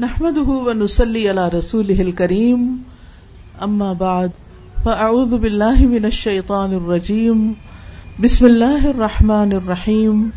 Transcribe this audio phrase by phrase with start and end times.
[0.00, 2.76] نحمده ونصلي على رسوله الكريم.
[3.60, 4.28] أما بعد،
[4.84, 7.52] فأعوذ بالله من الشيطان الرجيم.
[8.22, 10.28] بسم الله الرحمن الرحيم.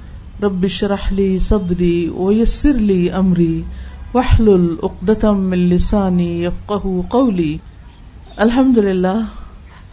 [0.44, 3.62] رب اشرح لي صدري ويسر لي أمري.
[4.14, 7.58] واحلل عقدة من لساني يفقه قولي.
[8.36, 9.20] الحمد للہ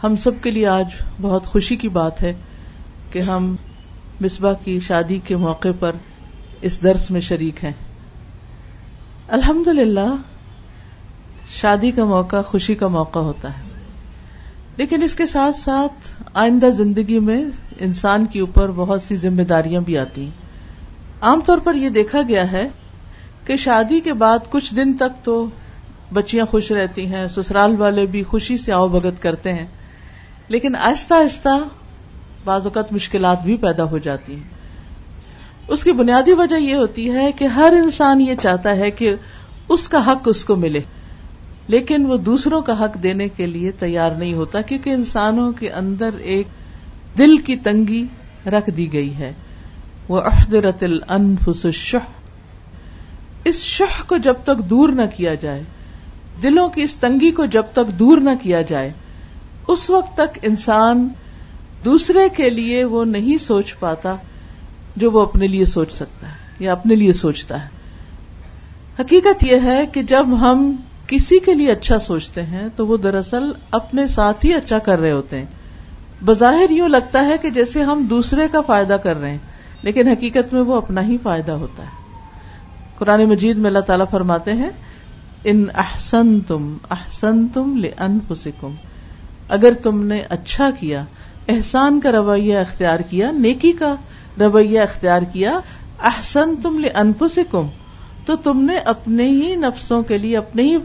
[0.03, 0.85] ہم سب کے لیے آج
[1.21, 2.33] بہت خوشی کی بات ہے
[3.11, 3.55] کہ ہم
[4.21, 5.91] مصباح کی شادی کے موقع پر
[6.61, 7.90] اس درس میں شریک ہیں۔
[9.31, 10.15] الحمد للہ
[11.61, 13.61] شادی کا موقع، خوشی کا موقع ہوتا ہے۔
[14.77, 17.45] لیکن اس کے ساتھ ساتھ آئندہ زندگی میں
[17.79, 20.31] انسان کے اوپر بہت سی ذمہ داریاں بھی آتی ہیں۔
[21.21, 22.69] عام طور پر یہ دیکھا گیا ہے
[23.45, 25.47] کہ شادی کے بعد کچھ دن تک تو
[26.13, 29.67] بچیاں خوش رہتی ہیں، سسرال والے بھی خوشی سے آؤ بھگت کرتے ہیں۔
[30.47, 31.57] لیکن آہستہ آہستہ
[32.45, 34.61] بعض اوقات مشکلات بھی پیدا ہو جاتی ہیں۔
[35.67, 39.15] اس کی بنیادی وجہ یہ ہوتی ہے کہ ہر انسان یہ چاہتا ہے کہ
[39.73, 40.79] اس کا حق اس کو ملے۔
[41.67, 46.09] لیکن وہ دوسروں کا حق دینے کے لیے تیار نہیں ہوتا، کیونکہ انسانوں کے اندر
[46.17, 46.47] ایک
[47.17, 48.05] دل کی تنگی
[48.45, 49.33] رکھ دی گئی ہے۔
[50.07, 52.11] وہ احدرت الانفس الشح۔
[53.43, 55.63] اس شہ کو جب تک دور نہ کیا جائے،
[56.43, 58.91] دلوں کی اس تنگی کو جب تک دور نہ کیا جائے،
[59.67, 61.09] اس وقت تک انسان
[61.85, 64.15] دوسرے کے لیے وہ نہیں سوچ پاتا
[64.95, 67.80] جو وہ اپنے لیے سوچ سکتا ہے یا اپنے لیے سوچتا ہے۔
[68.99, 70.75] حقیقت یہ ہے کہ جب ہم
[71.07, 75.11] کسی کے لیے اچھا سوچتے ہیں تو وہ دراصل اپنے ساتھ ہی اچھا کر رہے
[75.11, 75.45] ہوتے ہیں۔
[76.25, 79.37] بظاہر یوں لگتا ہے کہ جیسے ہم دوسرے کا فائدہ کر رہے ہیں،
[79.81, 81.89] لیکن حقیقت میں وہ اپنا ہی فائدہ ہوتا ہے۔
[82.97, 84.69] قرآن مجید میں اللہ تعالیٰ فرماتے ہیں،
[85.43, 88.67] ان احسن تم احسن تم لم
[89.49, 91.03] اگر تم نے اچھا کیا،
[91.47, 93.95] احسان کا رویہ اختیار کیا، نیکی کا
[94.39, 95.59] رویہ اختیار کیا
[96.03, 97.67] احسن تم لے انفسکم
[98.25, 100.77] تو تم نے اپنے ہی نفسوں کے لیے، اپنے ہی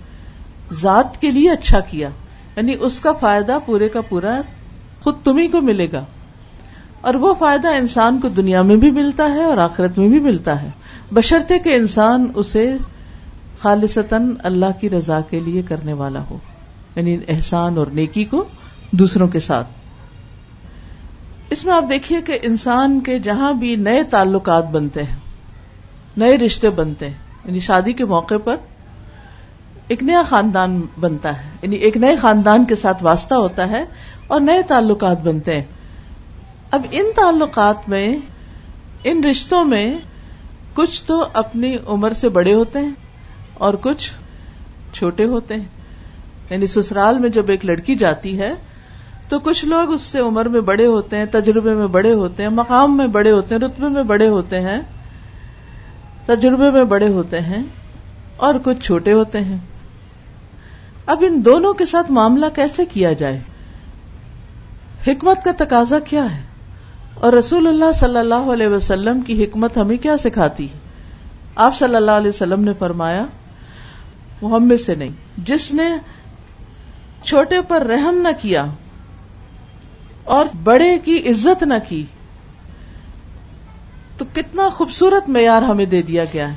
[0.73, 2.09] ذات کے لیے اچھا کیا۔
[2.57, 4.41] یعنی اس کا فائدہ پورے کا پورا
[5.01, 6.05] خود تمہیں کو ملے گا۔
[7.01, 10.63] اور وہ فائدہ انسان کو دنیا میں بھی ملتا ہے اور آخرت میں بھی ملتا
[10.63, 10.69] ہے۔
[11.13, 12.77] بشرطے کہ انسان اسے
[13.59, 16.39] خالصتاً اللہ کی رضا کے لیے کرنے والا ہو۔
[16.97, 18.45] یعنی احسان اور نیکی کو
[18.91, 19.69] دوسروں کے ساتھ۔
[21.51, 25.17] اس میں آپ دیکھیے کہ انسان کے جہاں بھی نئے تعلقات بنتے ہیں،
[26.17, 28.57] نئے رشتے بنتے ہیں یعنی شادی کے موقع پر
[29.89, 33.85] ایک نیا خاندان بنتا ہے یعنی ایک نئے خاندان کے ساتھ واسطہ ہوتا ہے
[34.27, 35.65] اور نئے تعلقات بنتے ہیں۔
[36.71, 38.17] اب ان تعلقات میں،
[39.05, 39.99] ان رشتوں میں
[40.75, 42.93] کچھ تو اپنی عمر سے بڑے ہوتے ہیں
[43.55, 44.13] اور کچھ
[44.93, 45.65] چھوٹے ہوتے ہیں۔
[46.51, 48.55] یعنی سسرال میں جب ایک لڑکی جاتی ہے
[49.29, 52.51] تو کچھ لوگ اس سے عمر میں بڑے ہوتے ہیں، تجربے میں بڑے ہوتے ہیں،
[52.51, 54.81] مقام میں بڑے ہوتے ہیں، رتبے میں بڑے ہوتے ہیں۔
[56.27, 57.63] تجربے میں بڑے ہوتے ہیں
[58.37, 59.57] اور کچھ چھوٹے ہوتے ہیں۔
[61.07, 63.41] اب ان دونوں کے ساتھ معاملہ کیسے کیا جائے؟
[65.07, 66.43] حکمت کا تقاضا کیا ہے؟
[67.15, 70.79] اور رسول اللہ صلی اللہ علیہ وسلم کی حکمت ہمیں کیا سکھاتی؟ ہے
[71.57, 73.25] آپ صلی اللہ علیہ وسلم نے فرمایا
[74.43, 75.89] محمد سے نہیں، جس نے
[77.23, 78.65] چھوٹے پر رحم نہ کیا
[80.25, 82.05] اور بڑے کی عزت نہ کی
[84.17, 86.55] تو کتنا خوبصورت معیار ہمیں دے دیا گیا ہے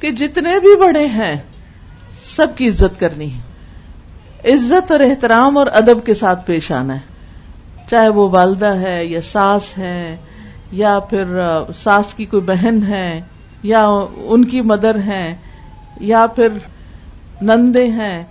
[0.00, 1.36] کہ جتنے بھی بڑے ہیں،
[2.36, 7.16] سب کی عزت کرنی ہے۔ عزت اور احترام اور ادب کے ساتھ پیش آنا ہے۔
[7.90, 10.16] چاہے وہ والدہ ہے یا ساس ہے،
[10.72, 11.40] یا پھر
[11.82, 13.20] ساس کی کوئی بہن ہے،
[13.62, 15.36] یا ان کی مدر ہے،
[16.00, 16.48] یا پھر
[17.42, 18.24] نندے ہیں،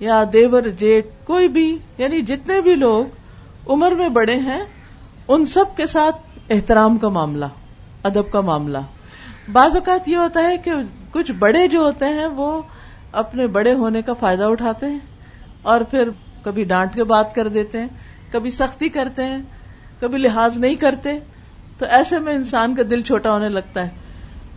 [0.00, 3.04] یا دیور، جیٹ، کوئی بھی یعنی جتنے بھی لوگ
[3.68, 4.62] عمر میں بڑے ہیں،
[5.28, 6.16] ان سب کے ساتھ
[6.50, 7.44] احترام کا معاملہ۔
[8.02, 8.78] ادب کا معاملہ۔
[9.52, 10.72] بعض اوقات یہ ہوتا ہے کہ
[11.10, 12.62] کچھ بڑے جو ہوتے ہیں وہ
[13.12, 14.98] اپنے بڑے ہونے کا فائدہ اٹھاتے ہیں
[15.62, 16.08] اور پھر
[16.44, 17.88] کبھی ڈانٹ کے بات کر دیتے ہیں،
[18.32, 19.42] کبھی سختی کرتے ہیں،
[20.00, 21.18] کبھی لحاظ نہیں کرتے۔
[21.78, 23.90] تو ایسے میں انسان کا دل چھوٹا ہونے لگتا ہے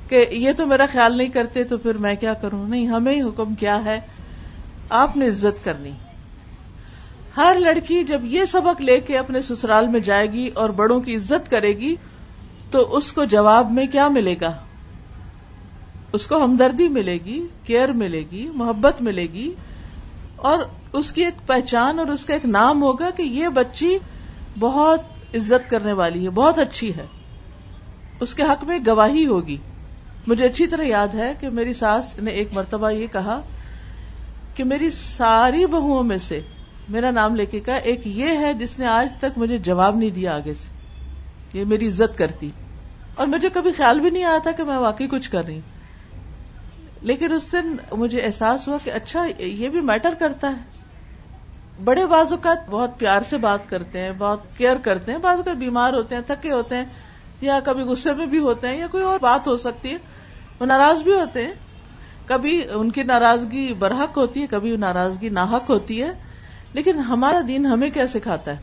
[0.09, 3.55] کہ یہ تو میرا خیال نہیں کرتے تو پھر میں کیا کروں؟ نہیں، ہمیں حکم
[3.55, 3.99] کیا ہے؟
[4.89, 5.91] آپ نے عزت کرنی۔
[7.37, 11.15] ہر لڑکی جب یہ سبق لے کے اپنے سسرال میں جائے گی اور بڑوں کی
[11.15, 11.95] عزت کرے گی
[12.71, 14.51] تو اس کو جواب میں کیا ملے گا؟
[16.13, 19.51] اس کو ہمدردی ملے گی، کیئر ملے گی، محبت ملے گی،
[20.35, 20.59] اور
[20.93, 23.97] اس کی ایک پہچان اور اس کا ایک نام ہوگا کہ یہ بچی
[24.59, 25.01] بہت
[25.35, 27.05] عزت کرنے والی ہے، بہت اچھی ہے۔
[28.19, 29.57] اس کے حق میں گواہی ہوگی۔
[30.27, 33.41] مجھے اچھی طرح یاد ہے کہ میری ساس نے ایک مرتبہ یہ کہا
[34.55, 36.41] کہ میری ساری بہوؤں میں سے
[36.89, 40.09] میرا نام لے کے کہا، ایک یہ ہے جس نے آج تک مجھے جواب نہیں
[40.09, 40.74] دیا آگے سے۔
[41.55, 42.49] یہ میری عزت کرتی۔
[43.15, 45.59] اور مجھے کبھی خیال بھی نہیں آیا تھا کہ میں واقعی کچھ کر رہی۔
[47.01, 50.61] لیکن اس دن مجھے احساس ہوا کہ اچھا یہ بھی میٹر کرتا ہے۔
[51.83, 55.55] بڑے بعض اوقات بہت پیار سے بات کرتے ہیں، بہت کیئر کرتے ہیں۔ بعض اوقات
[55.55, 56.85] بیمار ہوتے ہیں، تھکے ہوتے ہیں،
[57.41, 59.97] یا کبھی غصے میں بھی ہوتے ہیں، یا کوئی اور بات ہو سکتی ہے۔
[60.59, 61.53] وہ ناراض بھی ہوتے ہیں۔
[62.25, 66.11] کبھی ان کی ناراضگی برحق ہوتی ہے، کبھی ناراضگی ناحق ہوتی ہے۔
[66.73, 68.57] لیکن ہمارا دین ہمیں کیا سکھاتا ہے؟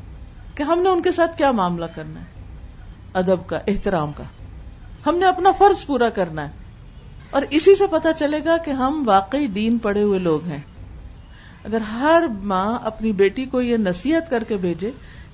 [0.54, 2.41] کہ ہم نے ان کے ساتھ کیا معاملہ کرنا ہے؟
[3.14, 4.23] ادب کا، احترام کا۔
[5.06, 6.53] ہم نے اپنا فرض پورا کرنا ہے۔
[7.31, 10.59] اور اسی سے پتا چلے گا کہ ہم واقعی دین پڑے ہوئے لوگ ہیں۔
[11.64, 14.91] اگر ہر ماں اپنی بیٹی کو یہ نصیحت کر کے بھیجے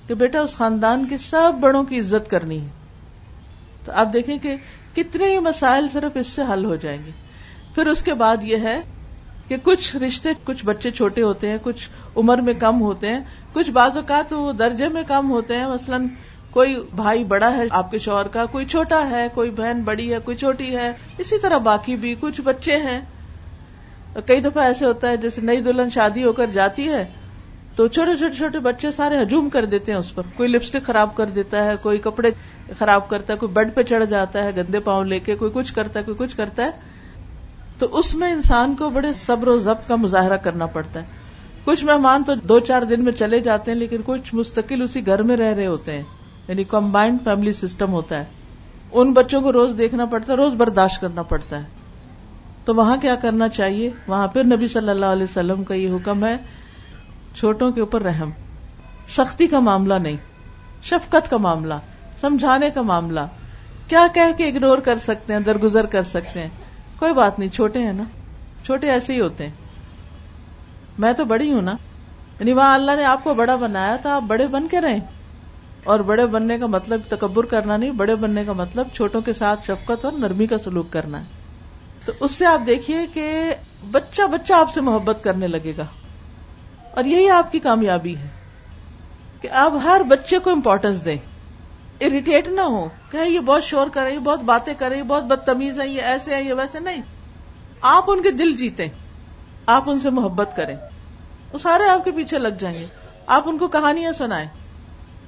[0.07, 2.67] کہ بیٹا، اس خاندان کے سب بڑوں کی عزت کرنی ہے۔
[3.85, 4.55] تو آپ دیکھیں کہ
[4.95, 7.11] کتنے ہی مسائل صرف اس سے حل ہو جائیں گے۔
[7.75, 8.81] پھر اس کے بعد یہ ہے
[9.47, 13.19] کہ کچھ رشتے کچھ بچے چھوٹے ہوتے ہیں، کچھ عمر میں کم ہوتے ہیں،
[13.53, 16.07] کچھ بعض اوقات وہ درجے میں کم ہوتے ہیں۔ مثلاً
[16.51, 20.19] کوئی بھائی بڑا ہے آپ کے شوہر کا، کوئی چھوٹا ہے، کوئی بہن بڑی ہے،
[20.19, 23.01] کوئی چھوٹی ہے، اسی طرح باقی بھی کچھ بچے ہیں۔
[24.25, 27.05] کئی دفعہ ایسے ہوتا ہے، جیسے نئی دلہن شادی ہو کر جاتی ہے،
[27.75, 31.15] تو چھوٹے چھوٹے چھوٹے بچے سارے ہجوم کر دیتے ہیں اس پر۔ کوئی لپسٹک خراب
[31.15, 32.31] کر دیتا ہے، کوئی کپڑے
[32.79, 35.73] خراب کرتا ہے، کوئی بیڈ پہ چڑھ جاتا ہے، گندے پاؤں لے کے، کوئی کچھ
[35.73, 36.71] کرتا ہے، کوئی کچھ کرتا ہے۔
[37.77, 41.05] تو اس میں انسان کو بڑے صبر و ضبط کا مظاہرہ کرنا پڑتا ہے۔
[41.65, 45.23] کچھ مہمان تو دو چار دن میں چلے جاتے ہیں، لیکن کچھ مستقل اسی گھر
[45.23, 46.03] میں رہ رہے ہوتے ہیں۔
[46.49, 48.25] یعنی کمبائنڈ فیملی سسٹم ہوتا ہے۔
[48.91, 51.65] ان بچوں کو روز دیکھنا پڑتا ہے، روز برداشت کرنا پڑتا ہے۔
[52.65, 56.25] تو وہاں کیا کرنا چاہیے؟ وہاں پھر نبی صلی اللہ علیہ وسلم کا یہ حکم
[56.25, 56.37] ہے،
[57.35, 58.29] چھوٹوں کے اوپر رحم۔
[59.07, 60.17] سختی کا معاملہ نہیں،
[60.83, 61.73] شفقت کا معاملہ،
[62.21, 63.19] سمجھانے کا معاملہ۔
[63.87, 66.49] کیا کہہ کے اگنور کر سکتے ہیں، درگزر کر سکتے ہیں؟
[66.99, 68.03] کوئی بات نہیں، چھوٹے ہیں نا۔
[68.65, 69.53] چھوٹے ایسے ہی ہوتے ہیں۔
[70.97, 71.75] میں تو بڑی ہوں نا۔
[72.39, 74.99] یعنی وہاں اللہ نے آپ کو بڑا بنایا تو آپ بڑے بن کے رہیں۔
[75.83, 79.65] اور بڑے بننے کا مطلب تکبر کرنا نہیں، بڑے بننے کا مطلب چھوٹوں کے ساتھ
[79.65, 81.25] شفقت اور نرمی کا سلوک کرنا ہے۔
[82.05, 83.53] تو اس سے آپ دیکھیے کہ
[83.91, 85.85] بچہ بچہ آپ سے محبت کرنے لگے گا۔
[86.91, 88.27] اور یہی آپ کی کامیابی ہے
[89.41, 91.17] کہ آپ ہر بچے کو امپورٹینس دیں۔
[91.99, 95.79] اریٹیٹ نہ ہو کہ یہ بہت شور کر رہی بہت باتیں کر رہی بہت بدتمیز
[95.79, 97.01] ہے یہ ایسے ہے یہ ویسے نہیں،
[97.81, 98.87] آپ ان کے دل جیتے
[99.65, 100.75] آپ ان سے محبت کریں۔
[101.53, 102.85] وہ سارے آپ کے پیچھے لگ جائیں گے۔
[103.25, 104.47] آپ ان کو کہانیاں سنائیں۔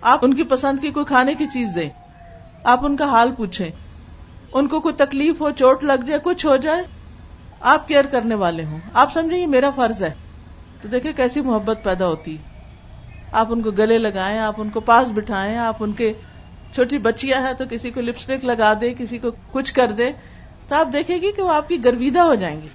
[0.01, 1.89] آپ ان کی پسند کی کوئی کھانے کی چیز دیں۔
[2.63, 3.69] آپ ان کا حال پوچھیں۔
[4.53, 6.83] ان کو کوئی تکلیف ہو، چوٹ لگ جائے، کچھ ہو جائے،
[7.59, 10.13] آپ کیئر کرنے والے ہوں۔ آپ سمجھیں یہ میرا فرض ہے۔
[10.81, 12.37] تو دیکھیں کیسی محبت پیدا ہوتی۔
[13.31, 16.13] آپ ان کو گلے لگائیں، آپ ان کو پاس بٹھائیں، آپ ان کے
[16.73, 20.11] چھوٹی بچیاں ہیں تو کسی کو لپسٹک لگا دے، کسی کو کچھ کر دے،
[20.67, 22.67] تو آپ دیکھے گی کہ وہ آپ کی گرویدہ ہو جائیں گی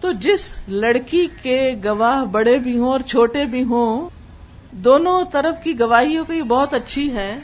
[0.00, 4.08] تو جس لڑکی کے گواہ بڑے بھی ہوں اور چھوٹے بھی ہوں
[4.74, 7.38] دونوں طرف کی گواہیوں کی بہت اچھی ہے۔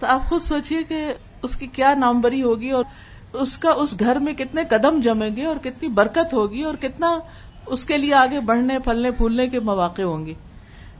[0.00, 2.84] تو آپ خود سوچئے کہ اس کی کیا نامبری ہوگی اور
[3.32, 7.18] اس کا اس گھر میں کتنے قدم جمیں گے اور کتنی برکت ہوگی اور کتنا
[7.66, 10.34] اس کے لیے آگے بڑھنے، پھلنے، پھولنے کے مواقع ہوں گے۔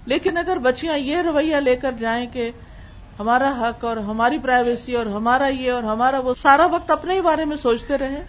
[0.07, 2.51] لیکن اگر بچیاں یہ رویہ لے کر جائیں کہ
[3.19, 7.21] ہمارا حق اور ہماری پرائیویسی اور ہمارا یہ اور ہمارا وہ، سارا وقت اپنے ہی
[7.21, 8.27] بارے میں سوچتے رہے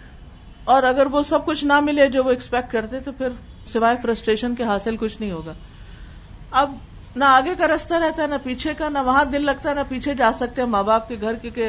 [0.64, 3.28] اور اگر وہ سب کچھ نہ ملے جو وہ ایکسپیکٹ کرتے، تو پھر
[3.66, 5.52] سوائے فرسٹریشن کے حاصل کچھ نہیں ہوگا۔
[6.50, 6.74] اب
[7.16, 9.80] نہ آگے کا رستہ رہتا ہے، نہ پیچھے کا، نہ وہاں دل لگتا ہے، نہ
[9.88, 11.68] پیچھے جا سکتے ہیں۔ ماں باپ کے گھر کیونکہ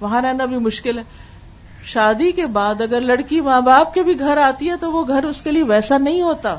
[0.00, 1.02] وہاں رہنا بھی مشکل ہے۔
[1.84, 5.24] شادی کے بعد اگر لڑکی ماں باپ کے بھی گھر آتی ہے تو وہ گھر
[5.24, 6.56] اس کے لیے ویسا نہیں ہوتا۔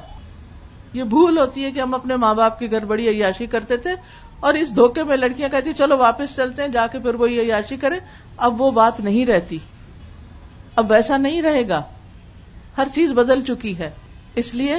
[0.94, 3.92] یہ بھول ہوتی ہے کہ ہم اپنے ماں باپ کے گھر بڑی عیاشی کرتے تھے
[4.39, 7.42] اور اس دھوکے میں لڑکیاں کہتی چلو واپس چلتے ہیں، جا کے پھر وہ یہ
[7.42, 8.00] عیاشی کرے
[8.38, 9.58] اب وہ بات نہیں رہتی۔
[10.75, 11.82] اب ویسا نہیں رہے گا۔
[12.78, 13.89] ہر چیز بدل چکی ہے۔
[14.36, 14.75] اس لیے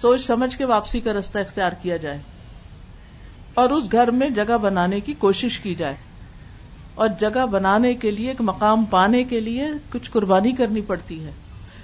[0.00, 2.18] سوچ سمجھ کے واپسی کا رستہ اختیار کیا جائے
[3.54, 5.94] اور اس گھر میں جگہ بنانے کی کوشش کی جائے
[6.94, 11.30] اور جگہ بنانے کے لیے، ایک مقام پانے کے لیے کچھ قربانی کرنی پڑتی ہے۔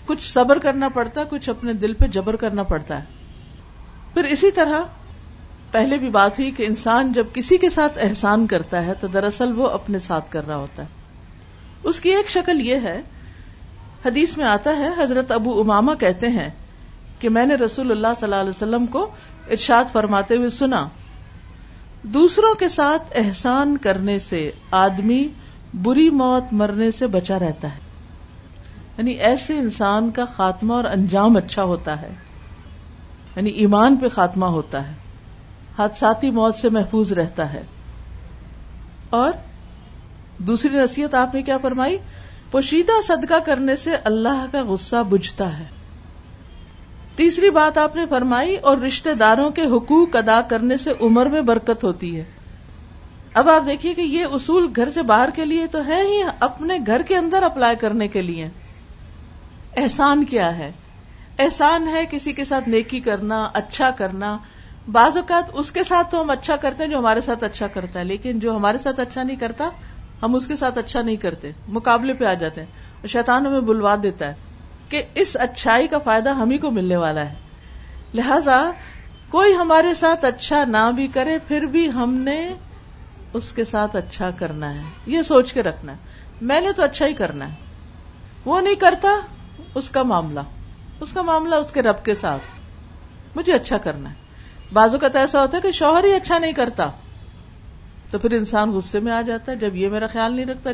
[0.06, 3.04] کچھ صبر کرنا پڑتا ہے کچھ اپنے دل پہ جبر کرنا پڑتا ہے۔
[4.14, 4.82] پھر اسی طرح
[5.70, 9.52] پہلے بھی بات ہوئی کہ انسان جب کسی کے ساتھ احسان کرتا ہے تو دراصل
[9.56, 10.88] وہ اپنے ساتھ کر رہا ہوتا ہے۔
[11.82, 13.02] اس کی ایک شکل یہ ہے،
[14.06, 16.50] حدیث میں آتا ہے، حضرت ابو اماما کہتے ہیں
[17.18, 19.10] کہ میں نے رسول اللہ صلی اللہ علیہ وسلم کو
[19.50, 20.88] ارشاد فرماتے ہوئے سنا۔
[22.02, 25.28] دوسروں کے ساتھ احسان کرنے سے آدمی
[25.74, 27.78] بری موت مرنے سے بچا رہتا ہے۔
[28.98, 32.14] یعنی ایسے انسان کا خاتمہ اور انجام اچھا ہوتا ہے۔
[33.36, 34.92] یعنی ایمان پہ خاتمہ ہوتا ہے۔
[35.78, 37.62] حادثاتی موت سے محفوظ رہتا ہے۔
[39.10, 39.32] اور
[40.38, 41.98] دوسری نصیحت آپ نے کیا فرمائی؟
[42.50, 45.64] پوشیدہ صدقہ کرنے سے اللہ کا غصہ بجھتا ہے۔
[47.16, 51.42] تیسری بات آپ نے فرمائی اور رشتہ داروں کے حقوق ادا کرنے سے عمر میں
[51.42, 52.24] برکت ہوتی ہے۔
[53.34, 56.78] اب آپ دیکھیے کہ یہ اصول گھر سے باہر کے لیے تو ہے ہی، اپنے
[56.86, 58.48] گھر کے اندر اپلائی کرنے کے لیے۔
[59.76, 60.72] احسان کیا ہے؟
[61.38, 64.38] احسان ہے کسی کے ساتھ نیکی کرنا اچھا کرنا۔
[64.92, 67.98] بعض اوقات اس کے ساتھ تو ہم اچھا کرتے ہیں جو ہمارے ساتھ اچھا کرتا
[67.98, 69.68] ہے، لیکن جو ہمارے ساتھ اچھا نہیں کرتا،
[70.22, 73.60] ہم اس کے ساتھ اچھا نہیں کرتے، مقابلے پہ آ جاتے ہیں۔ اور شیطان ہمیں
[73.60, 74.34] بلوا دیتا ہے۔
[74.88, 77.34] کہ اس اچھائی کا فائدہ ہم ہی کو ملنے والا ہے۔
[78.14, 78.70] لہذا
[79.28, 82.54] کوئی ہمارے ساتھ اچھا نہ بھی کرے، پھر بھی ہم نے
[83.32, 85.96] اس کے ساتھ اچھا کرنا ہے۔ یہ سوچ کے رکھنا ہے۔
[86.40, 87.54] میں نے تو اچھا ہی کرنا ہے۔
[88.44, 89.08] وہ نہیں کرتا،
[89.74, 90.40] اس کا معاملہ۔
[91.00, 92.42] اس کا معاملہ اس کے رب کے ساتھ۔
[93.36, 94.14] مجھے اچھا کرنا ہے۔
[94.72, 96.90] بازو کا تو ایسا ہوتا ہے کہ شوہر ہی اچھا نہیں کرتا۔
[98.10, 100.70] تو پھر انسان غصے میں آ جاتا ہے۔ جب یہ میرا خیال نہیں رکھتا،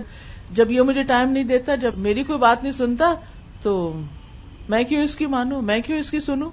[0.50, 3.14] جب یہ مجھے ٹائم نہیں دیتا، جب میری کوئی بات نہیں سنتا
[3.62, 4.00] تو
[4.69, 6.50] میں کیوں اس کی مانوں؟ میں کیوں اس کی سنوں؟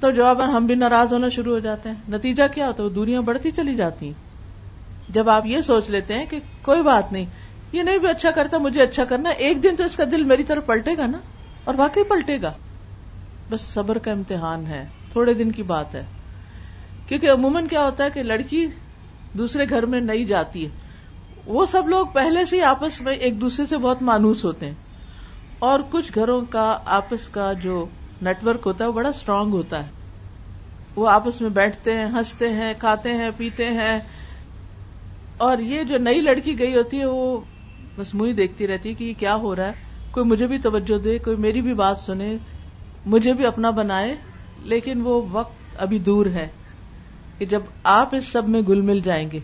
[0.00, 3.20] تو جواب ہم بھی ناراض ہونا شروع ہو جاتے ہیں۔ نتیجہ کیا ہوتا ہے؟ دنیا
[3.20, 4.12] بڑھتی چلی جاتی
[5.08, 7.24] جب آپ یہ سوچ لیتے ہیں کہ کوئی بات نہیں،
[7.72, 10.42] یہ نہیں بھی اچھا کرتا، مجھے اچھا کرنا، ایک دن تو اس کا دل میری
[10.42, 11.18] طرف پلٹے گا نا،
[11.64, 12.52] اور واقعی پلٹے گا۔
[13.50, 16.04] بس صبر کا امتحان ہے، تھوڑے دن کی بات ہے۔
[17.08, 18.66] کیونکہ عموماً کیا ہوتا ہے کہ لڑکی
[19.32, 20.70] دوسرے گھر میں نہیں جاتی ہے۔
[21.46, 24.74] وہ سب لوگ پہلے سے ہی آپس میں ایک دوسرے سے بہت مانوس ہوتے ہیں۔
[25.58, 27.86] اور کچھ گھروں کا آپس کا جو
[28.22, 29.90] نیٹ ورک ہوتا ہے وہ بڑا اسٹرانگ ہوتا ہے۔
[30.96, 34.00] وہ آپس میں بیٹھتے ہیں، ہنستے ہیں، کھاتے ہیں، پیتے ہیں۔
[35.36, 37.40] اور یہ جو نئی لڑکی گئی ہوتی ہے، وہ
[37.96, 39.72] بس منہ دیکھتی رہتی ہے کہ یہ کیا ہو رہا ہے۔
[40.10, 42.36] کوئی مجھے بھی توجہ دے، کوئی میری بھی بات سنے،
[43.06, 44.16] مجھے بھی اپنا بنائے،
[44.62, 46.48] لیکن وہ وقت ابھی دور ہے
[47.38, 49.40] کہ جب آپ اس سب میں گل مل جائیں گے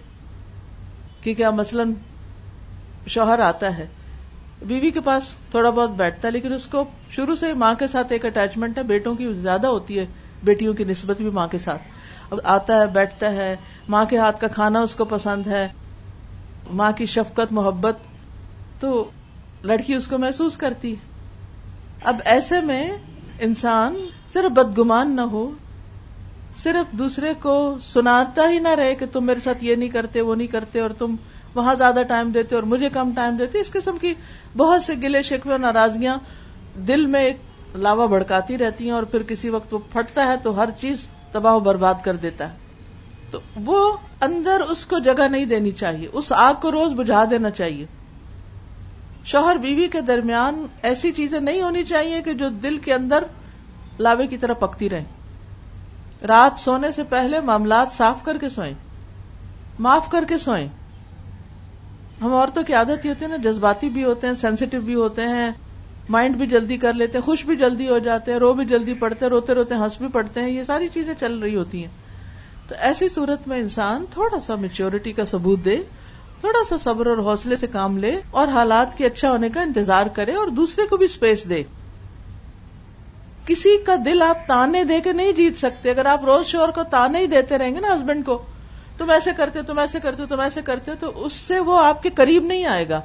[1.21, 1.93] کہ کیا مثلاً
[3.07, 3.87] شوہر آتا ہے۔
[4.67, 8.13] بیوی کے پاس تھوڑا بہت بیٹھتا ہے، لیکن اس کو شروع سے ماں کے ساتھ
[8.13, 10.07] ایک اٹیچمنٹ ہے، بیٹوں کی زیادہ ہوتی ہے،
[10.45, 11.83] بیٹیوں کی نسبت بھی ماں کے ساتھ۔
[12.31, 13.55] اب آتا ہے، بیٹھتا ہے،
[13.89, 15.69] ماں کے ہاتھ کا کھانا اس کو پسند ہے،
[16.71, 17.99] ماں کی شفقت، محبت،
[18.81, 19.11] تو
[19.63, 20.95] لڑکی اس کو محسوس کرتی۔
[22.05, 22.97] اب ایسے میں
[23.39, 23.97] انسان
[24.33, 25.51] صرف بدگمان نہ ہو،
[26.63, 30.35] صرف دوسرے کو سناتا ہی نہ رہے کہ تم میرے ساتھ یہ نہیں کرتے، وہ
[30.35, 31.15] نہیں کرتے، اور تم
[31.55, 34.15] وہاں زیادہ ٹائم دیتے اور مجھے کم ٹائم دیتے، اس قسم کی
[34.57, 36.17] بہت سے گلے شکوے اور ناراضگیاں
[36.75, 37.37] دل میں ایک
[37.75, 41.55] لاوا بڑکاتی رہتی ہیں اور پھر کسی وقت وہ پھٹتا ہے تو ہر چیز تباہ
[41.55, 42.57] و برباد کر دیتا ہے۔
[43.31, 47.51] تو وہ اندر اس کو جگہ نہیں دینی چاہیے، اس آگ کو روز بجھا دینا
[47.51, 47.87] چاہیے۔
[49.25, 53.25] شوہر بیوی کے درمیان ایسی چیزیں نہیں ہونی چاہیے کہ جو دل کے اندر
[53.99, 55.05] لاوے کی طرح پکتی رہیں۔
[56.27, 58.75] رات سونے سے پہلے معاملات صاف کر کے سوئیں۔
[59.79, 60.69] معاف کر کے سوئیں۔
[62.23, 65.23] ہم عورتوں کی عادت یہ ہوتی ہے نا، جذباتی بھی ہوتے ہیں سینسیٹیو بھی ہوتے
[65.23, 65.51] ہیں
[66.09, 68.95] مائنڈ بھی جلدی کر لیتے ہیں، خوش بھی جلدی ہو جاتے ہیں، رو بھی جلدی
[68.95, 71.91] پڑتے روتے روتے ہنس بھی پڑتے ہیں، یہ ساری چیزیں چل رہی ہوتی ہیں۔
[72.69, 75.77] تو ایسی صورت میں انسان تھوڑا سا میچیورٹی کا ثبوت دے،
[76.41, 80.07] تھوڑا سا صبر اور حوصلے سے کام لے اور حالات کے اچھا ہونے کا انتظار
[80.07, 81.63] کرے اور دوسرے کو بھی اسپیس دے۔
[83.47, 86.83] کسی کا دل آپ تانے دے کے نہیں جیت سکتے، اگر آپ روز شور کو
[86.83, 88.43] تانے ہی دیتے رہیں گے نا ہسبینڈ کو
[89.03, 92.11] تم ایسے کرتے تم ایسے کرتے تم ایسے کرتے تو اس سے وہ آپ کے
[92.11, 93.01] قریب نہیں آئے گا۔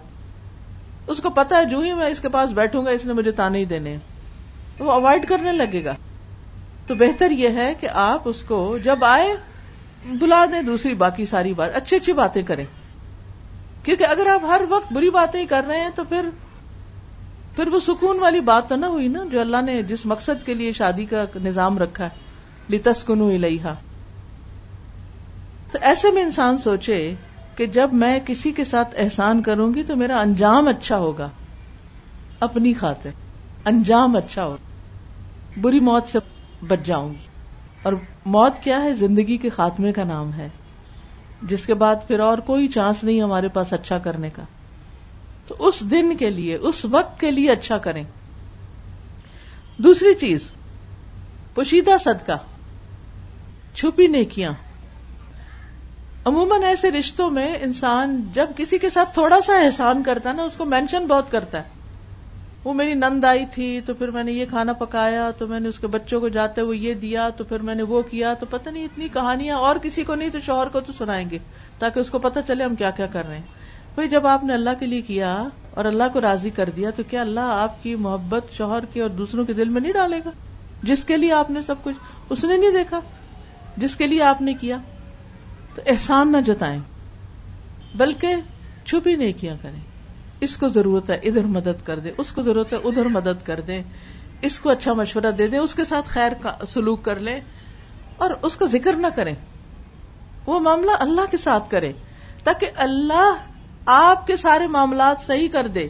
[1.07, 3.31] اس کو پتا ہے، جو ہی میں اس کے پاس بیٹھوں گا، اس نے مجھے
[3.31, 3.97] تانے ہی دینے
[4.79, 5.95] وہ اوائڈ کرنے لگے گا۔
[6.87, 9.35] تو بہتر یہ ہے کہ آپ اس کو جب آئے،
[10.05, 12.65] بلا دیں دوسری باقی ساری بات، اچھی اچھی باتیں کریں۔
[13.83, 16.29] کیونکہ اگر آپ ہر وقت بری باتیں ہی کر رہے ہیں، تو پھر
[17.55, 20.53] پھر وہ سکون والی بات تو نہ ہوئی نا، جو اللہ نے جس مقصد کے
[20.53, 22.09] لیے شادی کا نظام رکھا ہے۔
[22.69, 23.63] لتسکن لئی
[25.71, 27.13] تو ایسے میں انسان سوچے
[27.55, 31.29] کہ جب میں کسی کے ساتھ احسان کروں گی تو میرا انجام اچھا ہوگا۔
[32.39, 33.09] اپنی خاطر۔
[33.65, 34.57] انجام اچھا ہوگا۔
[35.61, 36.19] بری موت سے
[36.61, 37.27] بچ جاؤں گی۔
[37.83, 37.93] اور
[38.25, 40.49] موت کیا ہے؟ زندگی کے خاتمے کا نام ہے۔
[41.41, 44.43] جس کے بعد پھر اور کوئی چانس نہیں ہمارے پاس اچھا کرنے کا۔
[45.47, 48.03] تو اس دن کے لیے، اس وقت کے لیے اچھا کریں۔
[49.77, 50.51] دوسری چیز،
[51.53, 52.37] پوشیدہ صدقہ۔
[53.73, 54.51] چھپی نیکیاں۔
[56.27, 60.43] عموماً ایسے رشتوں میں انسان جب کسی کے ساتھ تھوڑا سا احسان کرتا ہے نا،
[60.43, 61.63] اس کو مینشن بہت کرتا ہے۔
[62.63, 65.69] وہ میری نند آئی تھی تو پھر میں نے یہ کھانا پکایا، تو میں نے
[65.69, 68.45] اس کے بچوں کو جاتے ہوئے یہ دیا، تو پھر میں نے وہ کیا، تو
[68.49, 71.37] پتہ نہیں اتنی کہانیاں اور کسی کو نہیں تو شوہر کو تو سنائیں گے
[71.79, 73.43] تاکہ اس کو پتہ چلے ہم کیا کیا کر رہے ہیں۔
[73.93, 77.03] بھائی، جب آپ نے اللہ کے لیے کیا اور اللہ کو راضی کر دیا تو
[77.09, 80.29] کیا اللہ آپ کی محبت شوہر کے اور دوسروں کے دل میں نہیں ڈالے گا؟
[80.83, 81.95] جس کے لیے آپ نے سب کچھ،
[82.29, 82.99] اس نے نہیں دیکھا۔
[83.77, 84.77] جس کے لیے آپ نے کیا؟
[85.77, 86.79] تو احسان نہ جتائیں،
[87.95, 88.35] بلکہ
[88.85, 89.79] چھپی نہیں کیا کریں۔
[90.39, 93.59] اس کو ضرورت ہے، ادھر مدد کر دیں، اس کو ضرورت ہے، ادھر مدد کر
[93.59, 93.83] دیں۔
[94.41, 97.39] اس کو اچھا مشورہ دے دیں، اس کے ساتھ خیر کا سلوک کر لیں۔
[98.17, 99.35] اور اس کا ذکر نہ کریں۔
[100.45, 101.91] وہ معاملہ اللہ کے ساتھ کرے
[102.43, 103.35] تاکہ اللہ
[103.85, 105.87] آپ کے سارے معاملات صحیح کر دے۔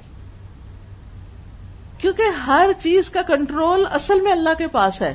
[1.97, 5.13] کیونکہ ہر چیز کا کنٹرول اصل میں اللہ کے پاس ہے۔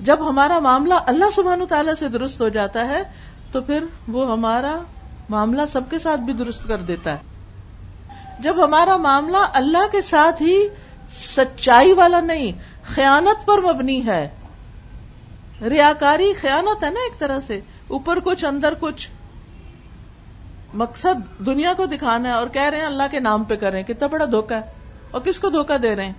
[0.00, 3.02] جب ہمارا معاملہ اللہ سبحانہ تعالیٰ سے درست ہو جاتا ہے
[3.52, 4.76] تو پھر وہ ہمارا
[5.28, 7.18] معاملہ سب کے ساتھ بھی درست کر دیتا ہے۔
[8.38, 10.68] جب ہمارا معاملہ اللہ کے ساتھ ہی
[11.36, 12.52] سچائی والا نہیں،
[12.94, 14.28] خیانت پر مبنی ہے۔
[15.62, 19.08] ریاکاری خیانت ہے نا ایک طرح سے۔ اوپر کچھ، اندر کچھ۔
[20.74, 23.80] مقصد دنیا کو دکھانا ہے اور کہہ رہے ہیں اللہ کے نام پہ کر رہے
[23.80, 24.60] ہیں۔ کتنا بڑا دھوکا ہے۔
[25.10, 26.12] اور کس کو دھوکا دے رہے ہیں؟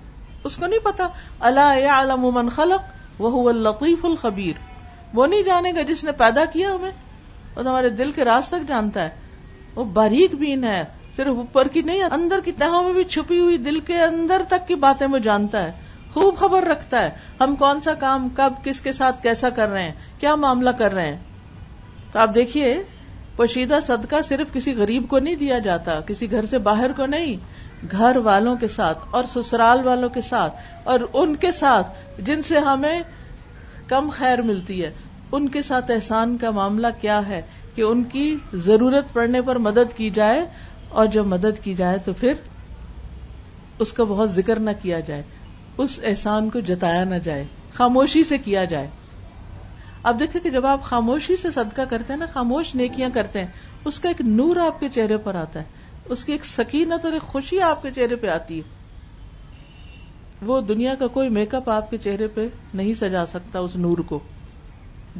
[0.43, 1.07] اس کو نہیں پتا۔
[1.39, 2.81] اللہ من خلق
[3.21, 4.59] وہ لطیف الخبیر۔
[5.13, 6.91] وہ نہیں جانے گا جس نے پیدا کیا ہمیں۔
[7.59, 9.09] اور ہمارے دل کے راز تک جانتا ہے۔
[9.75, 10.83] وہ باریک بین ہے،
[11.15, 14.67] صرف اوپر کی نہیں، اندر کی تہوں میں بھی چھپی ہوئی دل کے اندر تک
[14.67, 15.71] کی باتیں وہ جانتا ہے۔
[16.13, 19.83] خوب خبر رکھتا ہے، ہم کون سا کام، کب، کس کے ساتھ کیسا کر رہے
[19.83, 21.17] ہیں، کیا معاملہ کر رہے ہیں۔
[22.11, 22.83] تو آپ دیکھیے،
[23.35, 27.35] پوشیدہ صدقہ صرف کسی غریب کو نہیں دیا جاتا، کسی گھر سے باہر کو نہیں،
[27.91, 31.87] گھر والوں کے ساتھ اور سسرال والوں کے ساتھ اور ان کے ساتھ
[32.21, 33.01] جن سے ہمیں
[33.87, 34.91] کم خیر ملتی ہے۔
[35.31, 37.41] ان کے ساتھ احسان کا معاملہ کیا ہے
[37.75, 40.45] کہ ان کی ضرورت پڑنے پر مدد کی جائے
[40.89, 42.33] اور جب مدد کی جائے تو پھر
[43.79, 45.23] اس کا بہت ذکر نہ کیا جائے،
[45.77, 48.87] اس احسان کو جتایا نہ جائے، خاموشی سے کیا جائے۔
[50.03, 53.47] اب دیکھیں کہ جب آپ خاموشی سے صدقہ کرتے ہیں نا، خاموش نیکیاں کرتے ہیں،
[53.85, 55.65] اس کا ایک نور آپ کے چہرے پر آتا ہے،
[56.05, 58.63] اس کی ایک سکینت اور ایک خوشی آپ کے چہرے پہ آتی ہے۔
[60.41, 63.97] وہ دنیا کا کوئی میک اپ آپ کے چہرے پہ نہیں سجا سکتا اس نور
[63.97, 64.19] کو۔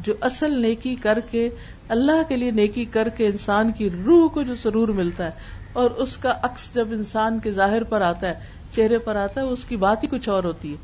[0.04, 1.48] جو اصل نیکی کر کے
[1.88, 5.30] اللہ کے لیے نیکی کر کے انسان کی روح کو جو سرور ملتا ہے،
[5.72, 8.34] اور اس کا عکس جب انسان کے ظاہر پر آتا ہے،
[8.74, 10.76] چہرے پر آتا ہے، اس کی بات ہی کچھ اور ہوتی ہے۔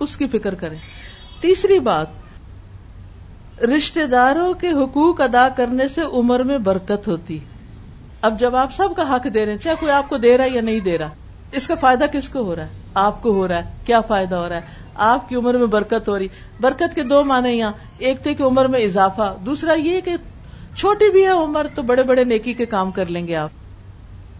[0.00, 0.78] اس کی فکر کریں۔
[1.40, 2.20] تیسری بات
[3.64, 7.38] رشتے داروں کے حقوق ادا کرنے سے عمر میں برکت ہوتی
[8.22, 10.44] اب جب آپ سب کا حق دے رہے ہیں، چاہے کوئی آپ کو دے رہا
[10.44, 11.08] ہے یا نہیں دے رہا،
[11.52, 14.36] اس کا فائدہ کس کو ہو رہا ہے؟ آپ کو ہو رہا ہے، کیا فائدہ
[14.36, 16.28] ہو رہا ہے؟ آپ کی عمر میں برکت ہو رہی۔
[16.60, 20.10] برکت کے دو معنی یہاں۔ ایک تو کہ عمر میں اضافہ، دوسرا یہ کہ
[20.76, 23.50] چھوٹی بھی ہے عمر تو بڑے بڑے نیکی کے کام کر لیں گے آپ۔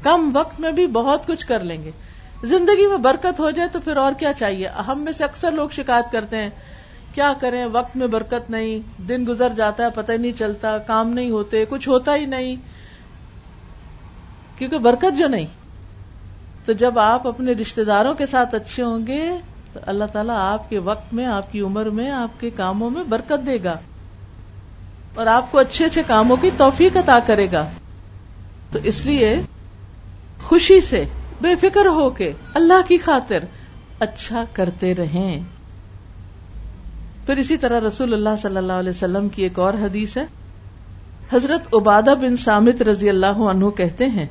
[0.02, 1.90] کم وقت میں بھی بہت کچھ کر لیں گے۔
[2.44, 5.68] زندگی میں برکت ہو جائے تو پھر اور کیا چاہیے؟ ہم میں سے اکثر لوگ
[5.68, 6.50] شکایت کرتے ہیں۔
[7.14, 11.30] کیا کریں؟ وقت میں برکت نہیں۔ دن گزر جاتا ہے، پتہ نہیں چلتا، کام نہیں
[11.30, 12.56] ہوتے، کچھ ہوتا ہی نہیں۔
[14.58, 15.46] کیونکہ برکت جو نہیں۔
[16.64, 19.30] تو جب آپ اپنے رشتے داروں کے ساتھ اچھے ہوں گے
[19.72, 23.04] تو اللہ تعالیٰ آپ کے وقت میں، آپ کی عمر میں، آپ کے کاموں میں
[23.04, 23.76] برکت دے گا
[25.14, 27.66] اور آپ کو اچھے اچھے کاموں کی توفیق عطا کرے گا۔
[28.72, 29.42] تو اس لیے
[30.42, 31.04] خوشی سے،
[31.40, 33.38] بے فکر ہو کے اللہ کی خاطر
[33.98, 35.40] اچھا کرتے رہیں۔
[37.26, 40.24] پھر اسی طرح رسول اللہ صلی اللہ علیہ وسلم کی ایک اور حدیث ہے۔
[41.32, 44.26] حضرت عبادہ بن سامت رضی اللہ عنہ کہتے ہیں،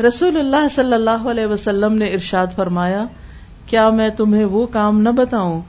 [0.00, 3.04] رسول اللہ صلی اللہ علیہ وسلم نے ارشاد فرمایا
[3.66, 5.60] کیا میں تمہیں وہ کام نہ بتاؤں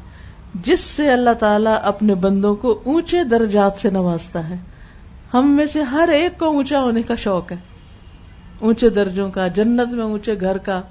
[0.64, 4.56] جس سے اللہ تعالیٰ اپنے بندوں کو اونچے درجات سے نوازتا ہے؟
[5.34, 7.58] ہم میں سے ہر ایک کو اونچا ہونے کا شوق ہے۔
[8.60, 10.82] اونچے درجوں کا، جنت میں اونچے گھر کا۔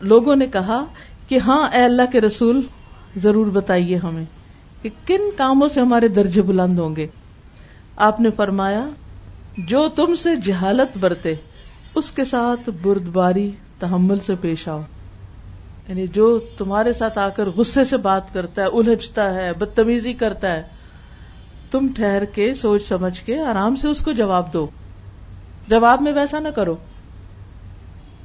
[0.00, 0.84] لوگوں نے کہا
[1.28, 2.60] کہ ہاں اے اللہ کے رسول،
[3.16, 4.24] ضرور بتائیے ہمیں
[4.82, 7.06] کہ کن کاموں سے ہمارے درجے بلند ہوں گے؟
[7.96, 8.88] آپ نے فرمایا،
[9.58, 11.34] جو تم سے جہالت برتے،
[11.94, 14.80] اس کے ساتھ بردباری، تحمل سے پیش آؤ۔
[15.88, 20.52] یعنی جو تمہارے ساتھ آ کر غصے سے بات کرتا ہے، الجھتا ہے، بدتمیزی کرتا
[20.52, 20.62] ہے،
[21.70, 24.66] تم ٹھہر کے، سوچ سمجھ کے آرام سے اس کو جواب دو۔
[25.68, 26.76] جواب میں ویسا نہ کرو۔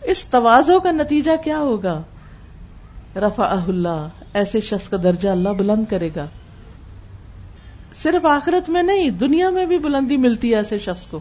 [0.01, 2.01] اس توازوں کا نتیجہ کیا ہوگا؟
[3.15, 6.25] رفا اللہ، ایسے شخص کا درجہ اللہ بلند کرے گا۔
[8.03, 11.19] صرف آخرت میں نہیں، دنیا میں بھی بلندی ملتی ہے ایسے شخص کو۔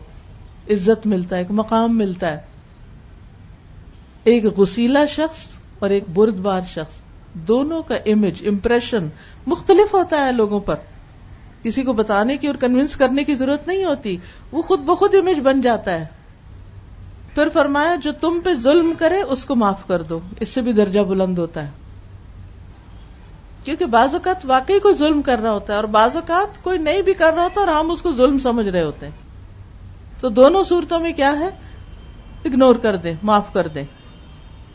[0.71, 2.41] عزت ملتا ہے، ایک مقام ملتا ہے۔
[4.25, 5.39] ایک غسیلا شخص
[5.83, 6.93] اور ایک بردبار شخص
[7.35, 9.09] دونوں کا امیج امپریشن
[9.47, 10.75] مختلف ہوتا ہے لوگوں پر۔
[11.63, 14.17] کسی کو بتانے کی اور کنوینس کرنے کی ضرورت نہیں ہوتی۔
[14.53, 16.07] وہ خود بخود امیج بن جاتا ہے۔
[17.35, 20.73] پھر فرمایا، جو تم پہ ظلم کرے، اس کو معاف کر دو۔ اس سے بھی
[20.73, 21.71] درجہ بلند ہوتا ہے۔
[23.65, 27.03] کیونکہ بعض اوقات واقعی کوئی ظلم کر رہا ہوتا ہے اور بعض اوقات کوئی نہیں
[27.03, 29.17] بھی کر رہا ہوتا اور ہم اس کو ظلم سمجھ رہے ہوتے ہیں۔
[30.21, 31.49] تو دونوں صورتوں میں کیا ہے؟
[32.45, 33.85] اگنور کر دیں، معاف کر دیں۔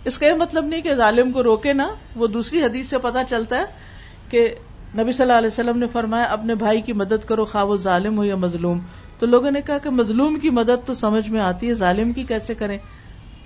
[0.06, 3.24] اس کا یہ مطلب نہیں کہ ظالم کو روکے نا وہ دوسری حدیث سے پتا
[3.24, 3.66] چلتا ہے
[4.30, 4.56] کہ
[4.98, 8.18] نبی صلی اللہ علیہ وسلم نے فرمایا، اپنے بھائی کی مدد کرو، خواہ وہ ظالم
[8.18, 8.80] ہو یا مظلوم۔
[9.20, 12.24] تو لوگوں نے کہا کہ مظلوم کی مدد تو سمجھ میں آتی ہے، ظالم کی
[12.24, 12.78] کیسے کریں؟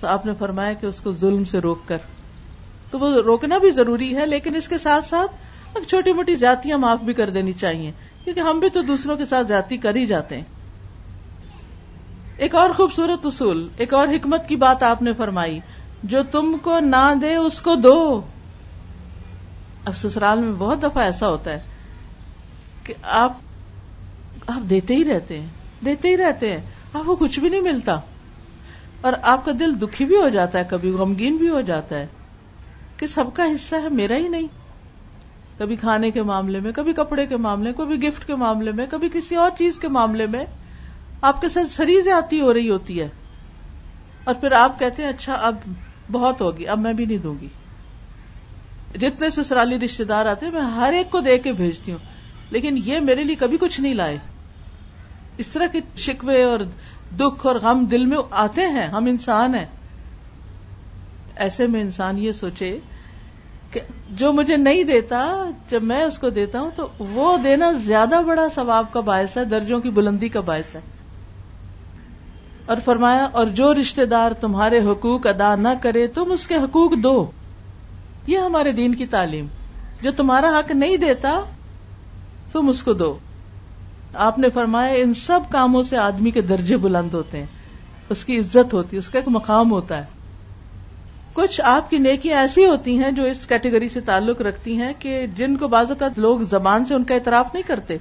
[0.00, 1.96] تو آپ نے فرمایا کہ اس کو ظلم سے روک کر۔
[2.90, 5.30] تو وہ روکنا بھی ضروری ہے، لیکن اس کے ساتھ ساتھ
[5.74, 7.92] اب چھوٹی موٹی جاتیاں معاف بھی کر دینی چاہیے۔
[8.24, 10.44] کیونکہ ہم بھی تو دوسروں کے ساتھ جاتی کر ہی جاتے ہیں۔
[12.36, 15.60] ایک اور خوبصورت اصول، ایک اور حکمت کی بات آپ نے فرمائی۔
[16.02, 18.20] جو تم کو نہ دے اس کو دو۔
[19.84, 21.60] اب سسرال میں بہت دفعہ ایسا ہوتا ہے
[22.84, 23.36] کہ آپ
[24.46, 25.48] آپ دیتے ہی رہتے ہیں،
[25.84, 26.60] دیتے ہی رہتے ہیں،
[26.92, 28.00] آپ کو کچھ بھی نہیں ملتا۔
[29.00, 32.06] اور آپ کا دل دکھی بھی ہو جاتا ہے، کبھی غمگین بھی ہو جاتا ہے
[32.96, 34.46] کہ سب کا حصہ ہے، میرا ہی نہیں۔
[35.58, 38.86] کبھی کھانے کے معاملے میں، کبھی کپڑے کے معاملے میں، کبھی گفٹ کے معاملے میں،
[38.90, 40.44] کبھی کسی اور چیز کے معاملے میں
[41.20, 43.08] آپ کے ساتھ سریز آتی ہو رہی ہوتی ہے۔
[44.24, 45.54] اور پھر آپ کہتے ہیں اچھا اب
[46.12, 47.48] بہت ہوگی، اب میں بھی نہیں دوں گی۔
[49.00, 51.98] جتنے سسرالی رشتے دار آتے میں ہر ایک کو دے کے بھیجتی ہوں۔
[52.50, 54.18] لیکن یہ میرے لیے کبھی کچھ نہیں لائے۔
[55.38, 56.58] اس طرح کے شکوے اور
[57.16, 59.66] دکھ اور غم دل میں آتے ہیں، ہم انسان ہیں۔
[61.36, 62.78] ایسے میں انسان یہ سوچے
[63.70, 68.20] کہ جو مجھے نہیں دیتا، جب میں اس کو دیتا ہوں تو وہ دینا زیادہ
[68.26, 70.80] بڑا ثواب کا باعث ہے، درجوں کی بلندی کا باعث ہے۔
[72.66, 76.92] اور فرمایا، اور جو رشتے دار تمہارے حقوق ادا نہ کرے تم اس کے حقوق
[77.02, 77.30] دو۔
[78.26, 79.46] یہ ہمارے دین کی تعلیم۔
[80.02, 81.40] جو تمہارا حق نہیں دیتا،
[82.52, 83.18] تم اس کو دو۔
[84.14, 87.46] آپ نے فرمایا، ان سب کاموں سے آدمی کے درجے بلند ہوتے ہیں۔
[88.08, 90.04] اس کی عزت ہوتی ہے، اس کا ایک مقام ہوتا ہے۔
[91.32, 95.26] کچھ آپ کی نیکی ایسی ہوتی ہیں جو اس کیٹیگری سے تعلق رکھتی ہیں کہ
[95.26, 97.96] جن کو بعض اوقات لوگ زبان سے ان کا اعتراف نہیں کرتے۔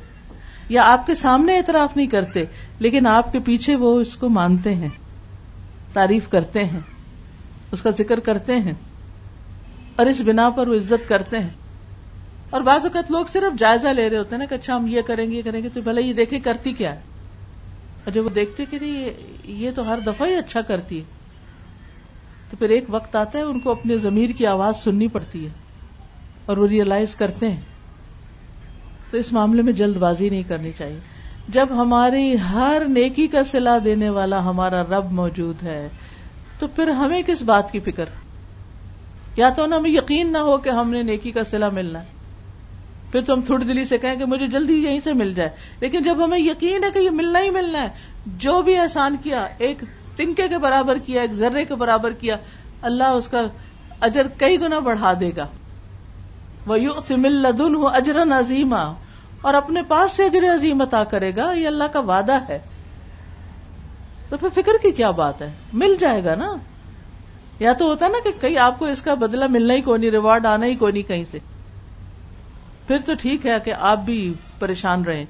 [0.69, 2.43] یا آپ کے سامنے اعتراف نہیں کرتے،
[2.79, 4.89] لیکن آپ کے پیچھے وہ اس کو مانتے ہیں،
[5.93, 6.79] تعریف کرتے ہیں،
[7.71, 8.73] اس کا ذکر کرتے ہیں،
[9.95, 11.49] اور اس بنا پر وہ عزت کرتے ہیں۔
[12.49, 15.01] اور بعض اوقات لوگ صرف جائزہ لے رہے ہوتے ہیں نا کہ اچھا ہم یہ
[15.01, 16.99] کریں گے، یہ کریں گے، تو بھلے یہ دیکھے کرتی کیا ہے؟
[18.03, 19.09] اور جب وہ دیکھتے کہ نہیں،
[19.43, 21.03] یہ تو ہر دفعہ ہی اچھا کرتی ہے۔
[22.49, 25.49] تو پھر ایک وقت آتا ہے، ان کو اپنے ضمیر کی آواز سننی پڑتی ہے
[26.45, 27.61] اور وہ ریئلائز کرتے ہیں۔
[29.11, 30.99] تو اس معاملے میں جلد بازی نہیں کرنی چاہیے۔
[31.49, 35.87] جب ہماری ہر نیکی کا سلا دینے والا ہمارا رب موجود ہے،
[36.59, 38.05] تو پھر ہمیں کس بات کی فکر؟
[39.35, 42.05] یا تو ہمیں یقین نہ ہو کہ ہم نے نیکی کا سلا ملنا ہے۔
[43.11, 46.03] پھر تو ہم تھوڑی دلی سے کہیں کہ مجھے جلدی یہیں سے مل جائے۔ لیکن
[46.03, 47.87] جب ہمیں یقین ہے کہ یہ ملنا ہی ملنا ہے،
[48.25, 49.83] جو بھی احسان کیا، ایک
[50.15, 52.35] تنکے کے برابر کیا، ایک ذرے کے برابر کیا،
[52.81, 53.41] اللہ اس کا
[54.01, 55.47] اجر کئی گنا بڑھا دے گا۔
[56.67, 58.93] وہ یو لدن ہوں اجر عظیمہ
[59.41, 62.59] اور اپنے پاس سے اجر عظیم عطا کرے گا، یہ اللہ کا وعدہ ہے۔
[64.29, 66.55] تو پھر فکر کی کیا بات ہے؟ مل جائے گا نا؟
[67.59, 70.45] یا تو ہوتا نا کہ کہیں آپ کو اس کا بدلہ ملنا ہی کونی ریوارڈ
[70.45, 71.39] آنا ہی کونی کہیں سے۔
[72.87, 75.25] پھر تو ٹھیک ہے کہ آپ بھی پریشان رہیں۔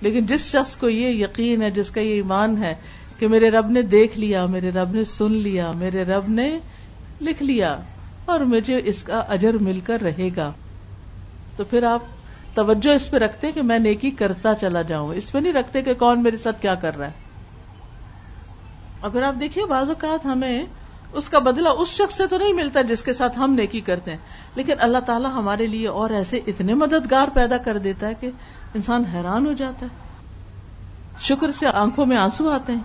[0.00, 2.74] لیکن جس شخص کو یہ یقین ہے، جس کا یہ ایمان ہے
[3.18, 6.58] کہ میرے رب نے دیکھ لیا، میرے رب نے سن لیا، میرے رب نے
[7.20, 7.76] لکھ لیا
[8.24, 10.52] اور مجھے اس کا اجر مل کر رہے گا۔
[11.56, 12.02] تو پھر آپ
[12.54, 15.94] توجہ اس پہ رکھتے کہ میں نیکی کرتا چلا جاؤں۔ اس پہ نہیں رکھتے کہ
[15.94, 17.12] کون میرے ساتھ کیا کر رہا ہے۔
[19.00, 20.64] اور پھر آپ دیکھیے بعض اوقات ہمیں
[21.12, 24.10] اس کا بدلہ اس شخص سے تو نہیں ملتا جس کے ساتھ ہم نیکی کرتے
[24.10, 24.18] ہیں۔
[24.54, 28.30] لیکن اللہ تعالیٰ ہمارے لیے اور ایسے اتنے مددگار پیدا کر دیتا ہے کہ
[28.74, 30.04] انسان حیران ہو جاتا ہے۔
[31.20, 32.80] شکر سے آنکھوں میں آنسو آتے ہیں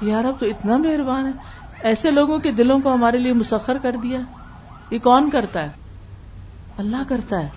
[0.00, 1.32] کہ یار اب تو اتنا مہربان ہے۔
[1.82, 4.20] ایسے لوگوں کے دلوں کو ہمارے لیے مسخر کر دیا
[4.90, 5.70] یہ کون کرتا ہے
[6.78, 7.48] اللہ کرتا ہے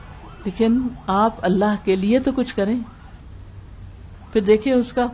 [0.46, 2.78] لیکن آپ اللہ کے لیے تو کچھ کریں
[4.32, 5.08] پھر دیکھیے اس کا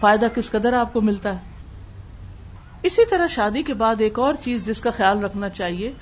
[0.00, 1.48] فائدہ کس قدر آپ کو ملتا ہے
[2.82, 5.92] اسی طرح شادی کے بعد ایک اور چیز جس کا خیال رکھنا چاہیے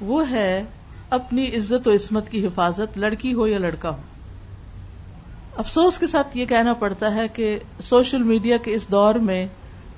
[0.00, 0.64] وہ ہے
[1.10, 4.00] اپنی عزت و عصمت کی حفاظت لڑکی ہو یا لڑکا ہو
[5.56, 9.46] افسوس کے ساتھ یہ کہنا پڑتا ہے کہ سوشل میڈیا کے اس دور میں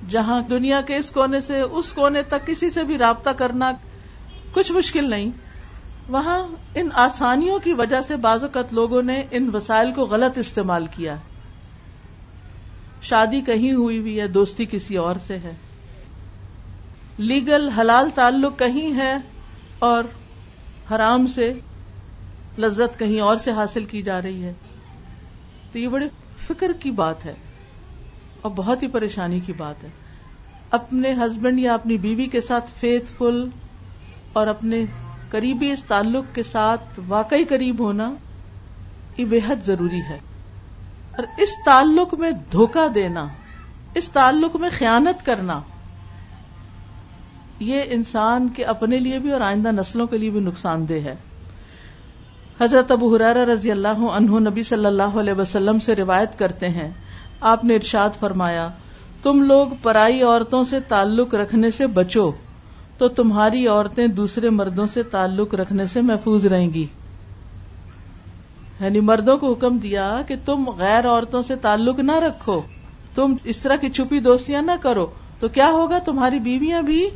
[0.08, 3.72] جہاں دنیا کے اس کونے سے اس کونے تک کسی سے بھی رابطہ کرنا
[4.52, 5.30] کچھ مشکل نہیں۔
[6.08, 10.86] وہاں ان آسانیوں کی وجہ سے بعض اوقات لوگوں نے ان وسائل کو غلط استعمال
[10.86, 11.16] کیا۔
[13.02, 15.52] شادی کہیں ہوئی بھی ہے، دوستی کسی اور سے ہے۔
[17.18, 19.16] لیگل حلال تعلق کہیں ہے
[19.78, 20.04] اور
[20.94, 21.52] حرام سے
[22.58, 24.52] لذت کہیں اور سے حاصل کی جا رہی ہے۔
[25.72, 26.08] تو یہ بڑے
[26.48, 27.34] فکر کی بات ہے۔
[28.42, 29.88] اور بہت ہی پریشانی کی بات ہے۔
[30.70, 33.48] اپنے ہسبینڈ یا اپنی بیوی کے ساتھ فیتھ فل
[34.32, 34.84] اور اپنے
[35.30, 38.14] قریبی اس تعلق کے ساتھ واقعی قریب ہونا
[39.16, 40.18] یہ بے حد ضروری ہے۔
[41.16, 43.26] اور اس تعلق میں دھوکہ دینا،
[43.94, 45.60] اس تعلق میں خیانت کرنا،
[47.60, 51.14] یہ انسان کے اپنے لیے بھی اور آئندہ نسلوں کے لیے بھی نقصان دہ ہے۔
[52.60, 56.90] حضرت ابو حرار رضی اللہ عنہ نبی صلی اللہ علیہ وسلم سے روایت کرتے ہیں
[57.42, 58.68] آپ نے ارشاد فرمایا،
[59.22, 62.30] تم لوگ پرائی عورتوں سے تعلق رکھنے سے بچو،
[62.98, 66.86] تو تمہاری عورتیں دوسرے مردوں سے تعلق رکھنے سے محفوظ رہیں گی۔
[68.80, 72.60] یعنی مردوں کو حکم دیا کہ تم غیر عورتوں سے تعلق نہ رکھو،
[73.14, 75.06] تم اس طرح کی چھپی دوستیاں نہ کرو،
[75.40, 77.08] تو کیا ہوگا؟ تمہاری بیویاں بھی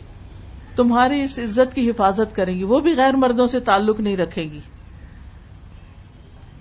[0.77, 4.43] تمہاری اس عزت کی حفاظت کریں گی، وہ بھی غیر مردوں سے تعلق نہیں رکھے
[4.43, 4.61] گی۔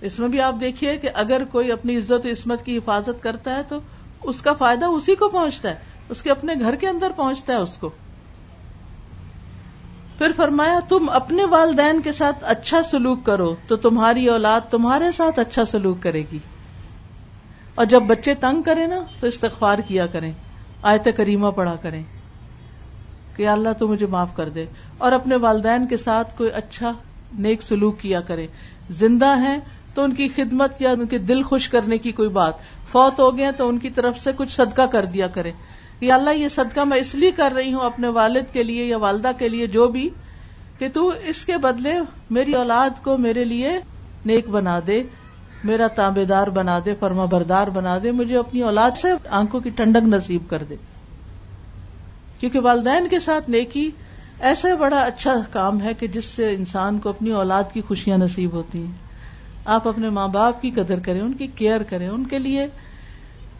[0.06, 3.56] اس میں بھی آپ دیکھیے کہ اگر کوئی اپنی عزت و عصمت کی حفاظت کرتا
[3.56, 3.78] ہے تو
[4.22, 5.74] اس کا فائدہ اسی کو پہنچتا ہے،
[6.08, 7.90] اس کے اپنے گھر کے اندر پہنچتا ہے اس کو۔
[10.18, 15.38] پھر فرمایا، تم اپنے والدین کے ساتھ اچھا سلوک کرو تو تمہاری اولاد تمہارے ساتھ
[15.38, 16.38] اچھا سلوک کرے گی۔
[17.74, 20.32] اور جب بچے تنگ کریں نا، تو استغفار کیا کریں۔
[20.82, 22.02] آیت کریمہ پڑھا کریں۔
[23.36, 24.64] کہ اللہ تو مجھے معاف کر دے۔
[24.98, 26.92] اور اپنے والدین کے ساتھ کوئی اچھا
[27.38, 28.46] نیک سلوک کیا کرے۔
[28.90, 29.58] زندہ ہیں
[29.96, 32.54] تو ان کی خدمت یا ان کے دل خوش کرنے کی کوئی بات۔
[32.92, 35.52] فوت ہو گیا تو ان کی طرف سے کچھ صدقہ کر دیا کرے
[36.00, 38.96] کہ اللہ، یہ صدقہ میں اس لیے کر رہی ہوں اپنے والد کے لیے یا
[38.96, 40.08] والدہ کے لیے جو بھی،
[40.78, 41.94] کہ تو اس کے بدلے
[42.30, 43.78] میری اولاد کو میرے لیے
[44.26, 45.02] نیک بنا دے،
[45.64, 49.70] میرا تابے دار بنا دے، فرما بردار بنا دے، مجھے اپنی اولاد سے آنکھوں کی
[49.70, 50.76] ٹھنڈک نصیب کر دے۔
[52.38, 53.90] کیونکہ والدین کے ساتھ نیکی
[54.40, 58.52] ایسا بڑا اچھا کام ہے کہ جس سے انسان کو اپنی اولاد کی خوشیاں نصیب
[58.52, 59.05] ہوتی ہیں۔
[59.66, 62.66] آپ اپنے ماں باپ کی قدر کریں، ان کی کیئر کریں، ان کے لیے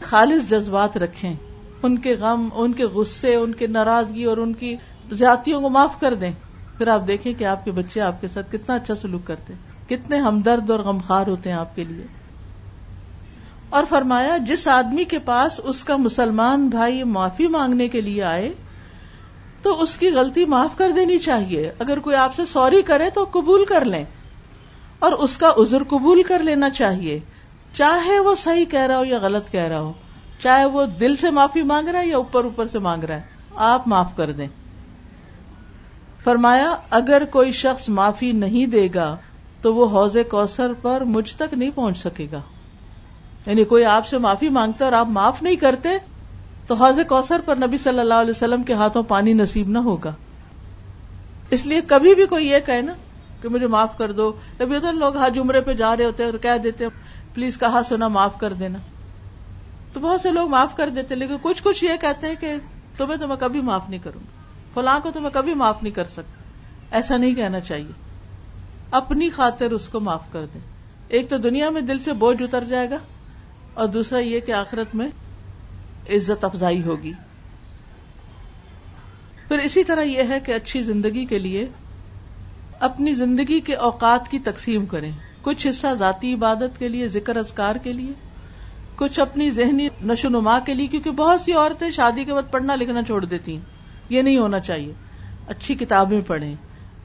[0.00, 1.34] خالص جذبات رکھیں۔
[1.82, 4.76] ان کے غم، ان کے غصے، ان کے ناراضگی اور ان کی
[5.12, 6.30] زیادتیوں کو معاف کر دیں۔
[6.78, 9.52] پھر آپ دیکھیں کہ آپ کے بچے آپ کے ساتھ کتنا اچھا سلوک کرتے
[9.88, 12.04] کتنے ہمدرد اور غمخار ہوتے ہیں آپ کے لیے۔
[13.70, 18.52] اور فرمایا، جس آدمی کے پاس اس کا مسلمان بھائی معافی مانگنے کے لیے آئے،
[19.62, 23.26] تو اس کی غلطی معاف کر دینی چاہیے۔ اگر کوئی آپ سے سوری کرے تو
[23.30, 24.04] قبول کر لیں۔
[24.98, 27.20] اور اس کا عذر قبول کر لینا چاہیے۔
[27.74, 29.92] چاہے وہ صحیح کہہ رہا ہو یا غلط کہہ رہا ہو،
[30.42, 33.22] چاہے وہ دل سے معافی مانگ رہا ہے یا اوپر اوپر سے مانگ رہا ہے،
[33.54, 34.46] آپ معاف کر دیں۔
[36.24, 39.16] فرمایا، اگر کوئی شخص معافی نہیں دے گا،
[39.62, 42.40] تو وہ حوض کوثر پر مجھ تک نہیں پہنچ سکے گا۔
[43.46, 45.88] یعنی کوئی آپ سے معافی مانگتا اور آپ معاف نہیں کرتے،
[46.66, 50.12] تو حوض کوثر پر نبی صلی اللہ علیہ وسلم کے ہاتھوں پانی نصیب نہ ہوگا۔
[51.50, 52.92] اس لیے کبھی بھی کوئی یہ کہے نا
[53.42, 56.30] کہ مجھے معاف کر دو۔ کبھی ادھر لوگ حج عمرے پہ جا رہے ہوتے ہیں
[56.30, 56.84] اور کہہ دیتے
[57.34, 58.78] پلیز کہا سنا، معاف کر دینا۔
[59.92, 62.54] تو بہت سے لوگ معاف کر دیتے لیکن کچھ کچھ یہ کہتے ہیں کہ
[62.96, 64.30] تمہیں تو میں کبھی معاف نہیں کروں گا۔
[64.74, 66.42] فلاں کو تو میں کبھی معاف نہیں کر سکتا۔
[66.90, 67.92] ایسا نہیں کہنا چاہیے۔
[68.90, 70.60] اپنی خاطر اس کو معاف کر دیں۔
[71.08, 72.96] ایک تو دنیا میں دل سے بوجھ اتر جائے گا،
[73.74, 75.08] اور دوسرا یہ کہ آخرت میں
[76.10, 77.12] عزت افزائی ہوگی۔
[79.48, 81.66] پھر اسی طرح یہ ہے کہ اچھی زندگی کے لیے
[82.80, 85.12] اپنی زندگی کے اوقات کی تقسیم کریں۔
[85.42, 88.12] کچھ حصہ ذاتی عبادت کے لیے، ذکر ازکار کے لیے،
[88.96, 92.74] کچھ اپنی ذہنی نشو نما کے لیے، کیونکہ بہت سی عورتیں شادی کے بعد پڑھنا
[92.74, 93.62] لکھنا چھوڑ دیتی ہیں۔
[94.08, 94.92] یہ نہیں ہونا چاہیے۔
[95.48, 96.54] اچھی کتابیں پڑھیں،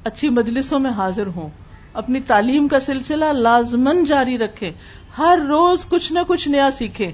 [0.04, 1.50] اچھی مجلسوں میں حاضر ہوں،
[1.94, 4.72] اپنی تعلیم کا سلسلہ لازمن جاری رکھے
[5.18, 7.12] ہر روز کچھ نہ کچھ نیا سیکھے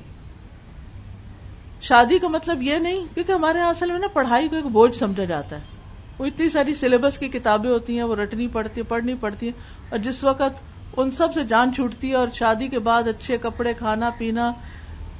[1.81, 4.97] شادی کا مطلب یہ نہیں، کیونکہ ہمارے یہاں اصل میں نا پڑھائی کو ایک بوجھ
[4.97, 5.76] سمجھا جاتا ہے۔
[6.19, 9.99] وہ اتنی ساری سلیبس کی کتابیں ہوتی ہیں، وہ رٹنی پڑتی پڑھنی پڑتی ہیں، اور
[9.99, 10.63] جس وقت
[10.97, 14.53] ان سب سے جان چھوٹتی ہے اور شادی کے بعد اچھے کپڑے، کھانا، پینا،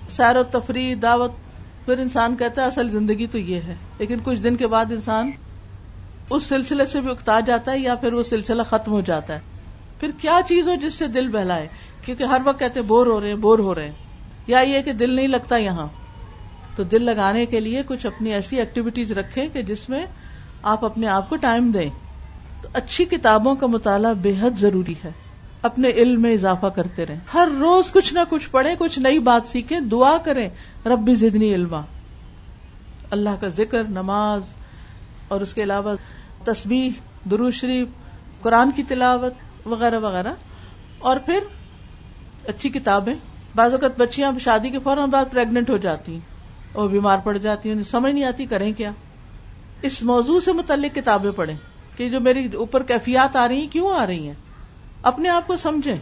[0.10, 1.32] سیر و تفریح، دعوت،
[1.86, 5.32] پھر انسان کہتا ہے اصل زندگی تو یہ ہے۔ لیکن کچھ دن کے بعد انسان
[6.30, 9.40] اس سلسلے سے بھی اکتا جاتا ہے یا پھر وہ سلسلہ ختم ہو جاتا ہے۔
[10.00, 11.68] پھر کیا چیز ہو جس سے دل بہلائے؟
[12.06, 13.94] کیونکہ ہر وقت کہتے بور ہو رہے ہیں، بور ہو رہے ہیں۔
[14.48, 15.88] یا یہ کہ دل نہیں لگتا یہاں۔
[16.76, 20.06] تو دل لگانے کے لیے کچھ اپنی ایسی ایکٹیویٹیز رکھے کہ جس میں
[20.62, 21.90] آپ اپنے آپ کو ٹائم دیں
[22.62, 25.12] تو اچھی کتابوں کا مطالعہ بے حد ضروری ہے۔
[25.62, 29.48] اپنے علم میں اضافہ کرتے رہیں۔ ہر روز کچھ نہ کچھ پڑھیں، کچھ نئی بات
[29.48, 30.50] سیکھیں، دعا کریں۔
[30.86, 31.82] ربی زدنی علما۔
[33.12, 34.42] اللہ کا ذکر، نماز،
[35.28, 35.96] اور اس کے علاوہ
[36.44, 36.90] تسبیح
[37.32, 37.88] درو شریف،
[38.42, 39.34] قرآن کی تلاوت
[39.66, 40.34] وغیرہ وغیرہ۔
[41.00, 41.40] اور پھر
[42.48, 43.16] اچھی کتابیں۔
[43.56, 46.20] بعض اوقات بچیاں شادی کے فوراً بعد پریگنٹ ہو جاتی ہیں
[46.72, 48.92] اور بیمار پڑ جاتی ہیں سمجھ نہیں آتی کریں کیا۔
[49.82, 51.56] اس موضوع سے متعلق کتابیں پڑھیں
[51.98, 54.34] کہ جو میری اوپر کیفیات آ رہی ہیں، کیوں آ رہی ہیں؟
[55.04, 55.96] اپنے آپ کو سمجھیں۔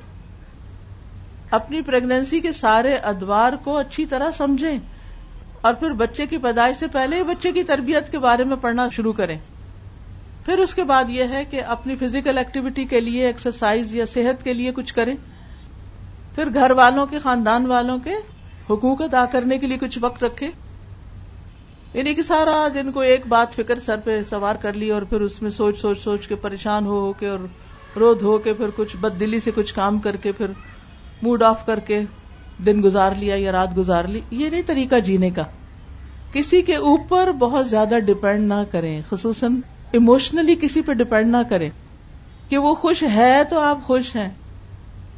[1.51, 4.77] اپنی پریگنینسی کے سارے ادوار کو اچھی طرح سمجھیں
[5.61, 8.88] اور پھر بچے کی پیدائش سے پہلے ہی بچے کی تربیت کے بارے میں پڑھنا
[8.89, 9.38] شروع کریں۔
[10.45, 14.43] پھر اس کے بعد یہ ہے کہ اپنی فزیکل ایکٹیویٹی کے لیے ایکسرسائز یا صحت
[14.43, 15.15] کے لیے کچھ کریں۔
[16.35, 18.13] پھر گھر والوں کے، خاندان والوں کے
[18.69, 20.51] حقوق ادا کرنے کے لیے کچھ وقت رکھے
[21.95, 25.21] یعنی کہ سارا دن کو ایک بات فکر سر پہ سوار کر لی اور پھر
[25.21, 27.39] اس میں سوچ سوچ سوچ کے پریشان ہو کے اور
[27.95, 30.45] رو دھو کے پھر کچھ بد دلی سے کچھ کام کر کے پھر
[31.21, 32.01] موڈ آف کر کے
[32.65, 35.43] دن گزار لیا یا رات گزار لی، یہ نہیں طریقہ جینے کا۔
[36.34, 39.55] کسی کے اوپر بہت زیادہ ڈپینڈ نہ کریں، خصوصاً
[39.91, 41.69] ایموشنلی کسی پہ ڈپینڈ نہ کریں۔
[42.49, 44.29] کہ وہ خوش ہے تو آپ خوش ہیں،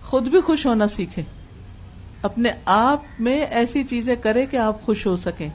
[0.05, 1.23] خود بھی خوش ہونا سیکھیں۔
[2.21, 5.49] اپنے آپ میں ایسی چیزیں کرے کہ آپ خوش ہو سکیں۔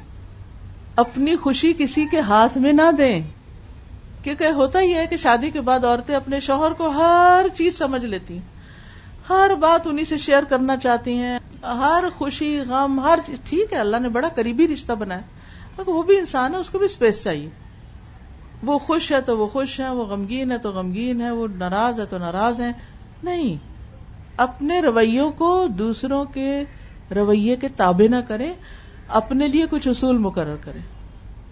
[0.97, 3.23] اپنی خوشی کسی کے ہاتھ میں نہ دیں۔
[4.23, 8.05] کیونکہ ہوتا ہی ہے کہ شادی کے بعد عورتیں اپنے شوہر کو ہر چیز سمجھ
[8.05, 8.41] لیتی ہیں۔
[9.29, 13.79] ہر بات انہیں سے شیئر کرنا چاہتی ہیں۔ ہر خوشی، غم، ہر چیز۔ ٹھیک ہے،
[13.79, 17.51] اللہ نے بڑا قریبی رشتہ بنایا۔ وہ بھی انسان ہے، اس کو بھی اسپیس چاہیے۔
[18.63, 22.01] وہ خوش ہے تو وہ خوش ہے وہ غمگین ہے تو غمگین ہے، وہ ناراض
[22.01, 22.73] ہے تو ناراض ہے
[23.23, 23.57] نہیں،
[24.37, 26.65] اپنے رویوں کو دوسروں کے
[27.17, 28.55] رویے کے تابع نہ کریں۔
[29.12, 30.81] اپنے لیے کچھ اصول مقرر کریں۔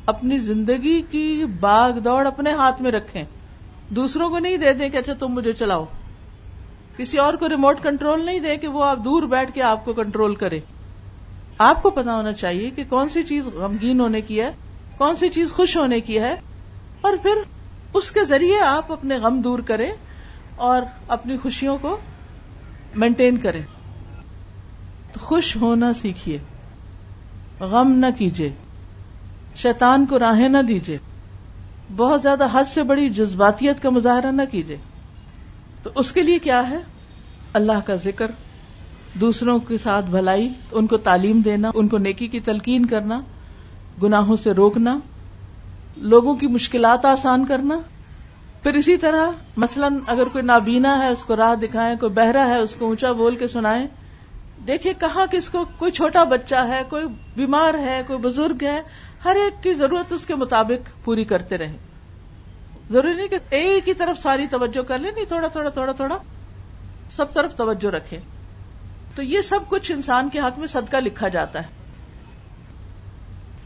[0.06, 3.24] اپنی زندگی کی باغ دوڑ اپنے ہاتھ میں رکھیں۔
[3.88, 5.84] دوسروں کو نہیں دے دیں کہ اچھا تم مجھے چلاؤ۔
[6.96, 9.92] کسی اور کو ریموٹ کنٹرول نہیں دے کہ وہ آپ دور بیٹھ کے آپ کو
[9.92, 10.60] کنٹرول کرے۔
[11.58, 14.50] آپ کو پتا ہونا چاہیے کہ کون سی چیز غمگین ہونے کی ہے،
[14.98, 16.36] کون سی چیز خوش ہونے کی ہے۔
[17.00, 17.34] اور پھر
[17.94, 19.92] اس کے ذریعے آپ اپنے غم دور کریں
[20.56, 21.96] اور اپنی خوشیوں کو
[22.96, 23.62] مینٹین کریں۔
[25.12, 26.38] تو خوش ہونا سیکھیے۔
[27.60, 28.52] غم نہ کیجیے
[29.56, 30.98] شیطان کو راہیں نہ دیجیے
[31.96, 34.76] بہت زیادہ حد سے بڑی جذباتیت کا مظاہرہ نہ کیجیے
[35.82, 36.78] تو اس کے لیے کیا ہے؟
[37.52, 38.30] اللہ کا ذکر،
[39.14, 43.20] دوسروں کے ساتھ بھلائی، ان کو تعلیم دینا، ان کو نیکی کی تلقین کرنا،
[44.02, 44.98] گناہوں سے روکنا،
[45.96, 47.80] لوگوں کی مشکلات آسان کرنا۔
[48.62, 52.58] پھر اسی طرح مثلا اگر کوئی نابینا ہے، اس کو راہ دکھائیں، کوئی بہرا ہے،
[52.58, 53.86] اس کو اونچا بول کے سنائیں
[54.66, 57.04] دیکھیے کہاں کس کو کوئی چھوٹا بچہ ہے، کوئی
[57.36, 58.82] بیمار ہے، کوئی بزرگ ہے،
[59.24, 61.76] ہر ایک کی ضرورت اس کے مطابق پوری کرتے رہیں۔
[62.90, 66.18] ضروری نہیں کہ ایک ہی طرف ساری توجہ کر لیں، نہیں، تھوڑا تھوڑا تھوڑا تھوڑا
[67.10, 68.20] سب طرف توجہ رکھے
[69.14, 71.68] تو یہ سب کچھ انسان کے حق میں صدقہ لکھا جاتا ہے۔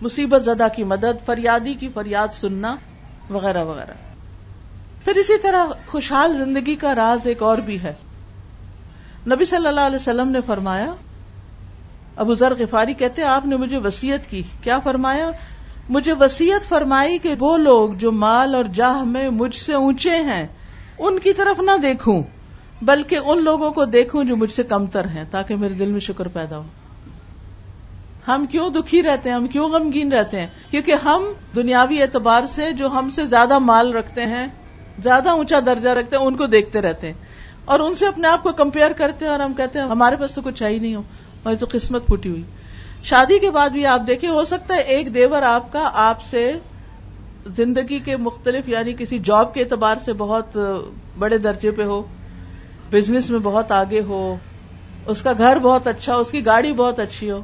[0.02, 2.76] مصیبت زدہ کی مدد، فریادی کی فریاد سننا
[3.30, 3.92] وغیرہ وغیرہ۔
[5.04, 7.92] پھر اسی طرح خوشحال زندگی کا راز ایک اور بھی ہے۔
[9.27, 10.95] نبی صلی اللہ علیہ وسلم نے فرمایا،
[12.17, 15.31] ابو ذر غفاری کہتے آپ نے مجھے وسیعت کی۔ کیا فرمایا؟
[15.89, 20.47] مجھے وسیعت فرمائی کہ وہ لوگ جو مال اور جاہ میں مجھ سے اونچے ہیں،
[20.99, 22.23] ان کی طرف نہ دیکھوں،
[22.83, 26.29] بلکہ ان لوگوں کو دیکھوں جو مجھ سے کمتر ہیں، تاکہ میرے دل میں شکر
[26.29, 26.63] پیدا ہو۔
[28.29, 31.25] ہم کیوں دکھی رہتے ہیں؟ ہم کیوں غمگین رہتے ہیں؟ کیونکہ ہم
[31.57, 34.47] دنیاوی اعتبار سے جو ہم سے زیادہ مال رکھتے ہیں،
[35.03, 38.42] زیادہ اونچا درجہ رکھتے ہیں، ان کو دیکھتے رہتے ہیں۔ اور ان سے اپنے آپ
[38.42, 41.03] کو کمپیئر کرتے ہیں اور ہم کہتے ہیں، ہمارے پاس تو کچھ چاہیے نہیں ہو۔
[41.42, 42.42] اور تو قسمت پھوٹی ہوئی۔
[43.03, 46.53] شادی کے بعد بھی آپ دیکھیں، ہو سکتا ہے ایک دیور آپ کا آپ سے
[47.57, 50.57] زندگی کے مختلف یعنی کسی جاب کے اعتبار سے بہت
[51.18, 52.03] بڑے درجے پہ ہو
[52.90, 54.37] بزنس میں بہت آگے ہو،
[55.07, 57.40] اس کا گھر بہت اچھا ہو، اس کی گاڑی بہت اچھی ہو،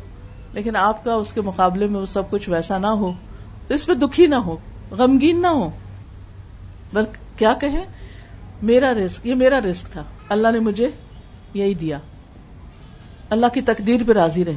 [0.52, 3.12] لیکن آپ کا اس کے مقابلے میں وہ سب کچھ ویسا نہ ہو۔
[3.68, 4.56] تو اس پہ دکھی نہ ہو،
[4.90, 5.70] غمگین نہ ہو۔
[6.94, 7.06] بس
[7.37, 7.85] کیا کہیں؟
[8.62, 10.90] میرا رسک یہ میرا رسک تھا۔ اللہ نے مجھے
[11.55, 11.99] یہی دیا۔
[13.31, 14.57] اللہ کی تقدیر پہ راضی رہے۔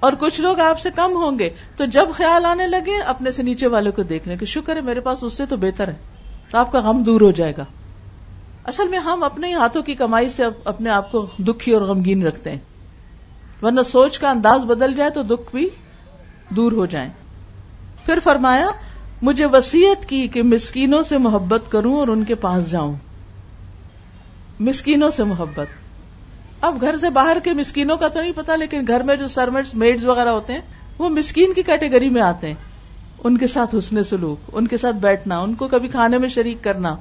[0.00, 3.42] اور کچھ لوگ آپ سے کم ہوں گے۔ تو جب خیال آنے لگے، اپنے سے
[3.42, 5.94] نیچے والے کو دیکھنے کہ شکر ہے، میرے پاس اس سے تو بہتر ہے۔
[6.50, 7.64] تو آپ کا غم دور ہو جائے گا۔
[8.64, 12.26] اصل میں ہم اپنے ہی ہاتھوں کی کمائی سے اپنے آپ کو دکھی اور غمگین
[12.26, 12.58] رکھتے ہیں۔
[13.62, 15.68] ورنہ سوچ کا انداز بدل جائے تو دکھ بھی
[16.48, 17.10] دور ہو جائیں۔
[18.06, 18.68] پھر فرمایا
[19.22, 22.94] مجھے وسیعت کی کہ مسکینوں سے محبت کروں اور ان کے پاس جاؤں۔
[24.60, 25.66] مسکینوں سے محبت۔
[26.60, 29.74] اب گھر سے باہر کے مسکینوں کا تو نہیں پتا، لیکن گھر میں جو سروینٹس
[29.74, 30.60] میڈز وغیرہ ہوتے ہیں،
[30.98, 32.54] وہ مسکین کی کیٹیگری میں آتے ہیں۔
[33.24, 36.64] ان کے ساتھ حسن سلوک، ان کے ساتھ بیٹھنا، ان کو کبھی کھانے میں شریک
[36.64, 36.96] کرنا،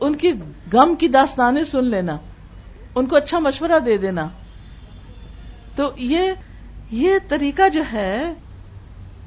[0.00, 0.32] ان کی
[0.72, 2.16] غم کی داستانیں سن لینا،
[2.94, 4.28] ان کو اچھا مشورہ دے دینا۔
[5.76, 6.20] تو یہ
[6.90, 8.32] یہ طریقہ جو ہے،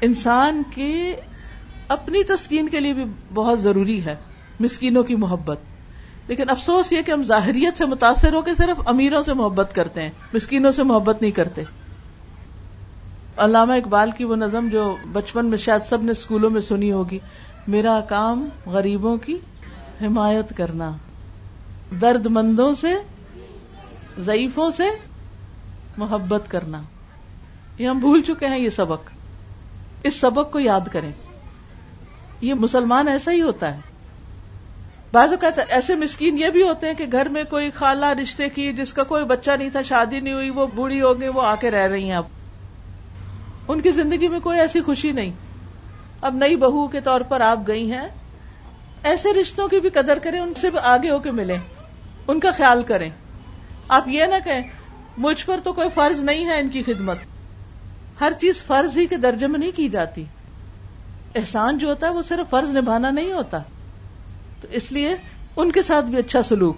[0.01, 1.15] انسان کے
[1.93, 3.03] اپنی تسکین کے لیے بھی
[3.33, 4.15] بہت ضروری ہے،
[4.59, 5.59] مسکینوں کی محبت۔
[6.27, 10.01] لیکن افسوس یہ کہ ہم ظاہریت سے متاثر ہو کے صرف امیروں سے محبت کرتے
[10.01, 11.63] ہیں، مسکینوں سے محبت نہیں کرتے۔
[13.37, 17.19] علامہ اقبال کی وہ نظم جو بچپن میں شاید سب نے اسکولوں میں سنی ہوگی،
[17.67, 19.37] میرا کام غریبوں کی
[20.01, 20.91] حمایت کرنا۔
[22.01, 22.93] درد مندوں سے،
[24.17, 24.83] ضعیفوں سے
[25.97, 26.81] محبت کرنا۔
[27.77, 29.09] یہ ہم بھول چکے ہیں یہ سبق۔
[30.03, 31.11] اس سبق کو یاد کریں۔
[32.43, 33.79] یہ مسلمان ایسا ہی ہوتا ہے۔
[35.11, 38.73] بعض اوقات ایسے مسکین یہ بھی ہوتے ہیں کہ گھر میں کوئی خالہ رشتے کی
[38.73, 41.55] جس کا کوئی بچہ نہیں تھا، شادی نہیں ہوئی، وہ بوڑھی ہو گئی، وہ آ
[41.55, 42.23] کے رہ رہی ہیں اب۔
[43.67, 45.31] ان کی زندگی میں کوئی ایسی خوشی نہیں۔
[46.21, 48.07] اب نئی بہو کے طور پر آپ گئی ہیں،
[49.03, 51.57] ایسے رشتوں کی بھی قدر کریں، ان سے بھی آگے ہو کے ملیں،
[52.27, 53.09] ان کا خیال کریں۔
[53.87, 54.61] آپ یہ نہ کہیں،
[55.17, 57.17] مجھ پر تو کوئی فرض نہیں ہے ان کی خدمت۔
[58.21, 60.25] ہر چیز فرض ہی کے درجے میں نہیں کی جاتی۔
[61.35, 63.57] احسان جو ہوتا ہے وہ صرف فرض نبھانا نہیں ہوتا۔
[64.61, 65.15] تو اس لیے
[65.55, 66.77] ان کے ساتھ بھی اچھا سلوک۔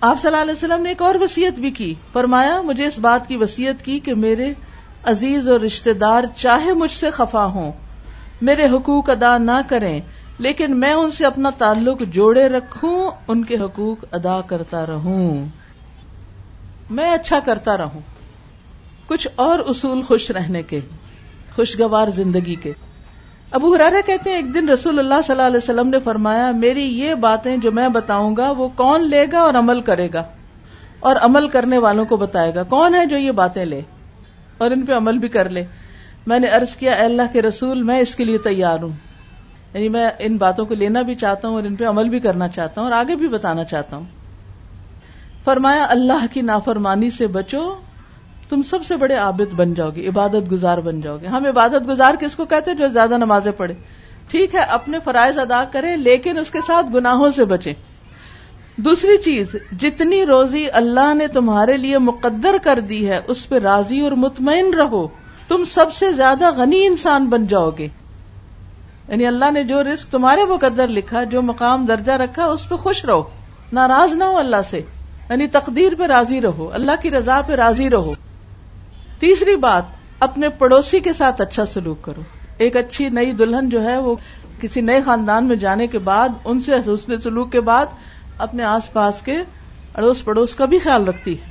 [0.00, 3.28] آپ صلی اللہ علیہ وسلم نے ایک اور وسیعت بھی کی۔ فرمایا، مجھے اس بات
[3.28, 4.54] کی وسیعت کی کہ میرے
[5.04, 7.72] عزیز اور رشتے دار چاہے مجھ سے خفا ہوں،
[8.42, 10.00] میرے حقوق ادا نہ کریں،
[10.38, 15.46] لیکن میں ان سے اپنا تعلق جوڑے رکھوں، ان کے حقوق ادا کرتا رہوں۔
[16.90, 18.00] میں اچھا کرتا رہوں۔
[19.06, 20.80] کچھ اور اصول خوش رہنے کے،
[21.56, 22.72] خوشگوار زندگی کے۔
[23.52, 26.82] ابو حرارہ کہتے ہیں، ایک دن رسول اللہ صلی اللہ علیہ وسلم نے فرمایا، میری
[26.82, 30.22] یہ باتیں جو میں بتاؤں گا، وہ کون لے گا اور عمل کرے گا؟
[31.00, 33.80] اور عمل کرنے والوں کو بتائے گا، کون ہے جو یہ باتیں لے؟
[34.58, 35.64] اور ان پہ عمل بھی کر لے۔
[36.26, 38.92] میں نے ارض کیا، اے اللہ کے رسول، میں اس کے لیے تیار ہوں۔
[39.74, 42.48] یعنی میں ان باتوں کو لینا بھی چاہتا ہوں اور ان پہ عمل بھی کرنا
[42.48, 44.04] چاہتا ہوں اور آگے بھی بتانا چاہتا ہوں۔
[45.44, 47.74] فرمایا، اللہ کی نافرمانی سے بچو
[48.52, 51.88] تم سب سے بڑے عابد بن جاؤ گے، عبادت گزار بن جاؤ گے۔ ہم عبادت
[51.88, 53.74] گزار کس کو کہتے ہیں؟ جو زیادہ نمازیں پڑھے۔
[54.30, 57.72] ٹھیک ہے، اپنے فرائض ادا کرے لیکن اس کے ساتھ گناہوں سے بچے
[58.76, 64.00] دوسری چیز، جتنی روزی اللہ نے تمہارے لیے مقدر کر دی ہے، اس پہ راضی
[64.00, 65.08] اور مطمئن رہو۔
[65.48, 67.88] تم سب سے زیادہ غنی انسان بن جاؤ گے۔
[69.08, 73.04] یعنی اللہ نے جو رسک تمہارے مقدر لکھا، جو مقام درجہ رکھا، اس پہ خوش
[73.04, 73.22] رہو۔
[73.72, 74.78] ناراض نہ ہو اللہ سے۔
[75.30, 78.12] یعنی تقدیر پہ راضی رہو، اللہ کی رضا پہ راضی رہو۔
[79.22, 79.82] تیسری بات،
[80.20, 82.20] اپنے پڑوسی کے ساتھ اچھا سلوک کرو۔
[82.58, 84.16] ایک اچھی نئی دلہن جو ہے، وہ
[84.60, 87.86] کسی نئے خاندان میں جانے کے بعد، ان سے حسن سلوک کے بعد
[88.38, 89.36] اپنے آس پاس کے
[89.94, 91.44] اڑوس پڑوس کا بھی خیال رکھتی ہے۔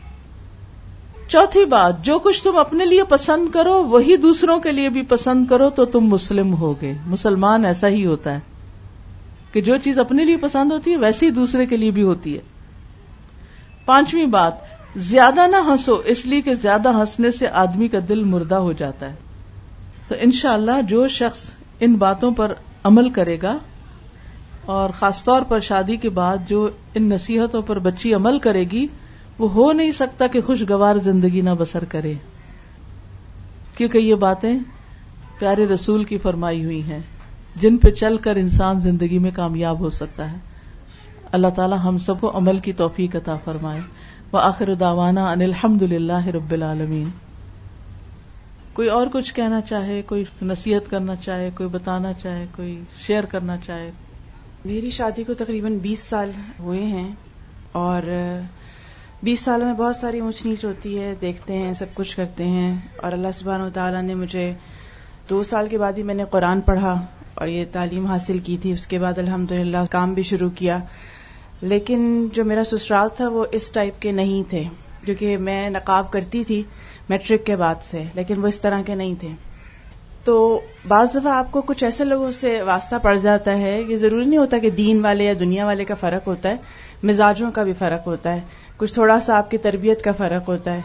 [1.28, 5.48] چوتھی بات، جو کچھ تم اپنے لیے پسند کرو، وہی دوسروں کے لیے بھی پسند
[5.48, 8.40] کرو، تو تم مسلم ہوگے۔ مسلمان ایسا ہی ہوتا ہے
[9.52, 12.36] کہ جو چیز اپنے لیے پسند ہوتی ہے ویسی ہی دوسرے کے لیے بھی ہوتی
[12.36, 12.42] ہے۔
[13.86, 14.54] پانچویں بات
[14.96, 19.10] زیادہ نہ ہنسو، اس لیے کہ زیادہ ہنسنے سے آدمی کا دل مردہ ہو جاتا
[19.10, 19.16] ہے۔
[20.08, 23.58] تو انشاءاللہ اللہ جو شخص ان باتوں پر عمل کرے گا،
[24.66, 28.88] اور خاص طور پر شادی کے بعد جو ان نصیحتوں پر بچی عمل کرے گی،
[29.40, 32.14] وہ ہو نہیں سکتا کہ خوشگوار زندگی نہ بسر کرے۔
[33.78, 34.60] کیونکہ یہ باتیں
[35.40, 37.00] پیارے رسول کی فرمائی ہوئی ہیں۔
[37.56, 40.38] جن پہ چل کر انسان زندگی میں کامیاب ہو سکتا ہے۔
[41.32, 43.82] اللہ تعالی ہم سب کو عمل کی توفیق عطا فرمائے۔
[44.32, 47.10] وہ آخر داوانا ان الحمد للہ رب العالمین۔
[48.74, 53.58] کوئی اور کچھ کہنا چاہے، کوئی نصیحت کرنا چاہے، کوئی بتانا چاہے، کوئی شیئر کرنا
[53.58, 53.92] چاہے۔
[54.66, 57.12] میری شادی کو تقریباً بیس سال ہوئے ہیں
[57.72, 58.02] اور
[59.24, 62.78] بیس سالوں میں بہت ساری اونچ نیچ ہوتی ہے، دیکھتے ہیں، سب کچھ کرتے ہیں
[62.98, 64.54] اور اللہ سبحانہ و تعالیٰ نے مجھے
[65.30, 68.72] دو سال کے بعد ہی میں نے قرآن پڑھا اور یہ تعلیم حاصل کی تھی۔
[68.72, 69.52] اس کے بعد الحمد
[69.92, 70.80] کام بھی شروع کیا۔
[71.62, 74.64] لیکن جو میرا سسرال تھا وہ اس ٹائپ کے نہیں تھے
[75.06, 76.64] کیونکہ میں نقاب کرتی تھی
[77.10, 79.28] میٹرک کے بعد سے، لیکن وہ اس طرح کے نہیں تھے۔
[80.24, 84.26] تو بعض دفعہ آپ کو کچھ ایسے لوگوں سے واسطہ پڑ جاتا ہے، یہ ضروری
[84.26, 86.56] نہیں ہوتا کہ دین والے یا دنیا والے کا فرق ہوتا ہے،
[87.04, 88.40] مزاجوں کا بھی فرق ہوتا ہے،
[88.78, 90.82] کچھ تھوڑا سا آپ کی تربیت کا فرق ہوتا ہے۔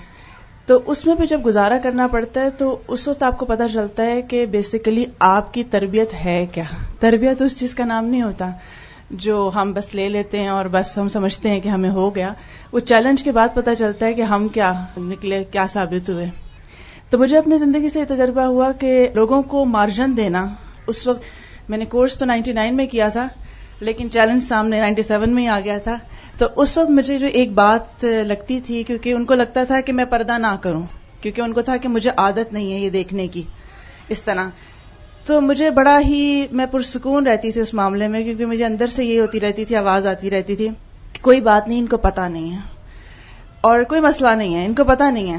[0.66, 3.68] تو اس میں بھی جب گزارا کرنا پڑتا ہے، تو اس وقت آپ کو پتا
[3.68, 6.64] چلتا ہے کہ بیسیکلی آپ کی تربیت ہے کیا۔
[7.00, 8.50] تربیت اس چیز کا نام نہیں ہوتا۔
[9.10, 12.32] جو ہم بس لے لیتے ہیں اور بس ہم سمجھتے ہیں کہ ہمیں ہو گیا،
[12.72, 16.26] وہ چیلنج کے بعد پتا چلتا ہے کہ ہم کیا نکلے، کیا ثابت ہوئے۔
[17.10, 20.46] تو مجھے اپنی زندگی سے یہ تجربہ ہوا کہ لوگوں کو مارجن دینا،
[20.86, 21.22] اس وقت
[21.68, 23.28] میں نے کورس تو نائنٹی نائن میں کیا تھا،
[23.80, 25.96] لیکن چیلنج سامنے نائنٹی سیون میں ہی آ گیا تھا۔
[26.38, 29.92] تو اس وقت مجھے جو ایک بات لگتی تھی، کیونکہ ان کو لگتا تھا کہ
[29.92, 30.82] میں پردہ نہ کروں،
[31.20, 33.42] کیونکہ ان کو تھا کہ مجھے عادت نہیں ہے یہ دیکھنے کی،
[34.08, 34.48] اس طرح۔
[35.26, 39.04] تو مجھے بڑا ہی میں پرسکون رہتی تھی اس معاملے میں، کیونکہ مجھے اندر سے
[39.04, 40.68] یہ ہوتی رہتی تھی، آواز آتی رہتی تھی
[41.20, 42.56] کوئی بات نہیں، ان کو پتا نہیں ہے۔
[43.60, 45.38] اور کوئی مسئلہ نہیں ہے، ان کو پتا نہیں ہے۔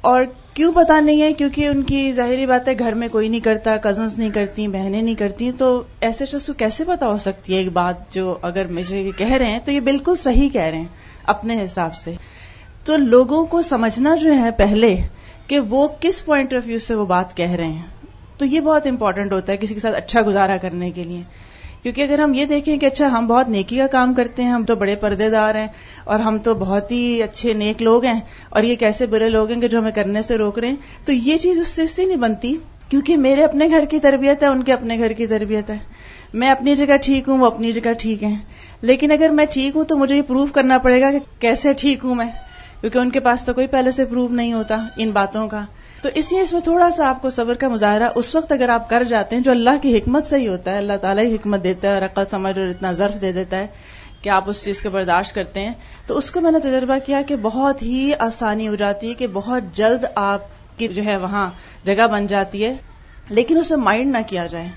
[0.00, 0.24] اور
[0.54, 3.76] کیوں پتا نہیں ہے؟ کیونکہ ان کی ظاہری بات ہے گھر میں کوئی نہیں کرتا
[3.76, 7.58] کزنس نہیں کرتی بہنیں نہیں کرتی تو ایسے شخص کو کیسے پتا ہو سکتی ہے
[7.58, 10.88] ایک بات جو اگر مجھے کہہ رہے ہیں تو یہ بالکل صحیح کہہ رہے ہیں،
[11.24, 12.14] اپنے حساب سے۔
[12.84, 14.96] تو لوگوں کو سمجھنا جو ہے پہلے
[15.46, 17.93] کہ وہ کس پوائنٹ آف ویو سے وہ بات کہہ رہے ہیں۔
[18.38, 21.22] تو یہ بہت امپورٹنٹ ہوتا ہے کسی کے ساتھ اچھا گزارا کرنے کے لیے۔
[21.82, 24.64] کیونکہ اگر ہم یہ دیکھیں کہ اچھا ہم بہت نیکی کا کام کرتے ہیں، ہم
[24.64, 25.66] تو بڑے پردے دار ہیں
[26.04, 28.20] اور ہم تو بہت ہی اچھے نیک لوگ ہیں،
[28.50, 31.12] اور یہ کیسے برے لوگ ہیں کہ جو ہمیں کرنے سے روک رہے ہیں، تو
[31.12, 32.56] یہ چیز اس سے اس سے نہیں بنتی
[32.88, 35.78] کیونکہ میرے اپنے گھر کی تربیت ہے، ان کے اپنے گھر کی تربیت ہے۔
[36.34, 38.34] میں اپنی جگہ ٹھیک ہوں، وہ اپنی جگہ ٹھیک ہے
[38.82, 42.04] لیکن اگر میں ٹھیک ہوں تو مجھے یہ پروف کرنا پڑے گا کہ کیسے ٹھیک
[42.04, 42.30] ہوں میں۔
[42.80, 45.64] کیونکہ ان کے پاس تو کوئی پہلے سے پروف نہیں ہوتا ان باتوں کا۔
[46.04, 48.68] تو اس لیے اس میں تھوڑا سا آپ کو صبر کا مظاہرہ اس وقت اگر
[48.68, 51.34] آپ کر جاتے ہیں جو اللہ کی حکمت سے ہی ہوتا ہے، اللہ تعالیٰ ہی
[51.34, 53.66] حکمت دیتا ہے اور عقل، سمجھ اور اتنا ضرف دے دیتا ہے
[54.22, 55.72] کہ آپ اس چیز کو برداشت کرتے ہیں۔
[56.06, 59.26] تو اس کو میں نے تجربہ کیا کہ بہت ہی آسانی ہو جاتی ہے کہ
[59.26, 60.40] بہت جلد آپ
[60.78, 61.50] کی جو ہے وہاں
[61.84, 62.74] جگہ بن جاتی ہے۔
[63.28, 64.68] لیکن اسے مائنڈ نہ کیا جائے۔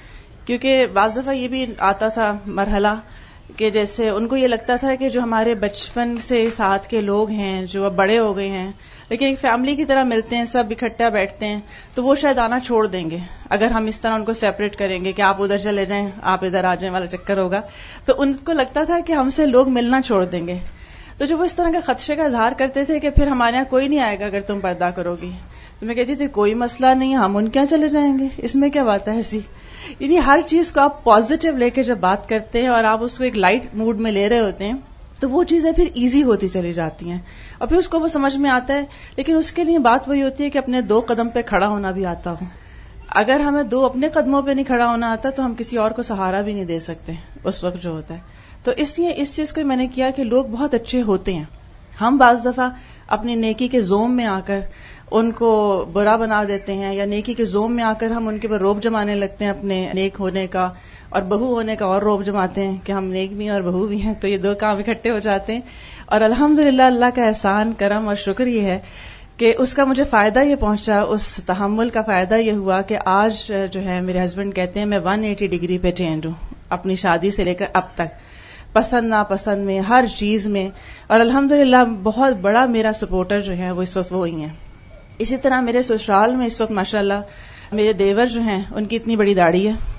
[0.46, 2.96] کیونکہ بعض دفعہ یہ بھی آتا تھا مرحلہ
[3.58, 7.30] کہ جیسے ان کو یہ لگتا تھا کہ جو ہمارے بچپن سے ساتھ کے لوگ
[7.30, 8.72] ہیں، جو اب بڑے ہو گئے ہیں
[9.10, 11.60] لیکن ایک فیملی کی طرح ملتے ہیں، سب اکٹھا بیٹھتے ہیں،
[11.94, 13.18] تو وہ شاید آنا چھوڑ دیں گے۔
[13.50, 16.46] اگر ہم اس طرح ان کو سیپریٹ کریں گے کہ آپ ادھر چلے جائیں، آپ
[16.46, 17.62] ادھر آ جائیں، والا چکر ہوگا۔
[18.06, 20.58] تو ان کو لگتا تھا کہ ہم سے لوگ ملنا چھوڑ دیں گے۔
[21.18, 23.66] تو جو وہ اس طرح کا خدشے کا اظہار کرتے تھے کہ پھر ہمارے یہاں
[23.70, 25.32] کوئی نہیں آئے گا اگر تم پردہ کرو گی۔
[25.80, 28.70] تو میں کہتی تھی، کوئی مسئلہ نہیں، ہم ان کیا چلے جائیں گے۔ اس میں
[28.70, 29.40] کیا بات ہے ایسی؟
[30.00, 33.18] یعنی ہر چیز کو آپ پازیٹو لے کے جب بات کرتے ہیں اور آپ اس
[33.18, 34.74] کو ایک لائٹ موڈ میں لے رہے ہوتے ہیں،
[35.20, 37.20] تو وہ چیزیں پھر ایزی ہوتی چلی جاتی ہیں۔
[37.58, 38.84] اور پھر اس کو وہ سمجھ میں آتا ہے،
[39.16, 41.92] لیکن اس کے لیے بات وہی ہوتی ہے کہ اپنے دو قدم پہ کھڑا ہونا
[41.92, 42.46] بھی آتا ہو۔
[43.16, 46.04] اگر ہمیں دو اپنے قدموں پہ نہیں کھڑا ہونا آتا تو ہم کسی اور کو
[46.04, 48.20] سہارا بھی نہیں دے سکتے اس وقت جو ہوتا ہے۔
[48.64, 51.44] تو اس لیے اس چیز کو میں نے کیا کہ لوگ بہت اچھے ہوتے ہیں۔
[52.02, 52.70] ہم بعض دفعہ
[53.08, 54.60] اپنی نیکی کے زوم میں آ کر
[55.12, 55.50] ان کو
[55.94, 58.60] برا بنا دیتے ہیں یا نیکی کے زوم میں آ کر ہم ان کے اوپر
[58.60, 60.70] روب جمانے لگتے ہیں اپنے نیک ہونے کا،
[61.10, 63.86] اور بہو ہونے کا اور روب جماتے ہیں کہ ہم نیک بھی ہیں اور بہو
[63.88, 65.62] بھی ہیں، تو یہ دو کام اکٹھے ہو جاتے ہیں۔
[66.08, 68.80] اور الحمد اللہ کا احسان، کرم اور شکر یہ ہے
[69.38, 73.54] کہ اس کا مجھے فائدہ یہ پہنچا، اس تحمل کا فائدہ یہ ہوا کہ آج
[73.72, 76.34] جو ہے میرے ہسبینڈ کہتے ہیں، میں ون ایٹی ڈگری پہ ٹینڈ ہوں،
[76.70, 78.08] اپنی شادی سے لے کر اب تک۔
[78.74, 80.70] پسند، ناپسند میں، ہر چیز میں۔
[81.08, 81.52] اور الحمد
[82.04, 84.54] بہت بڑا میرا سپورٹر جو ہے وہ اس وقت وہی ہیں۔
[85.18, 87.22] اسی طرح میرے سسرال میں اس وقت ماشاء اللہ
[87.72, 89.97] میرے دیور جو ہیں، ان کی اتنی بڑی داڑھی ہے۔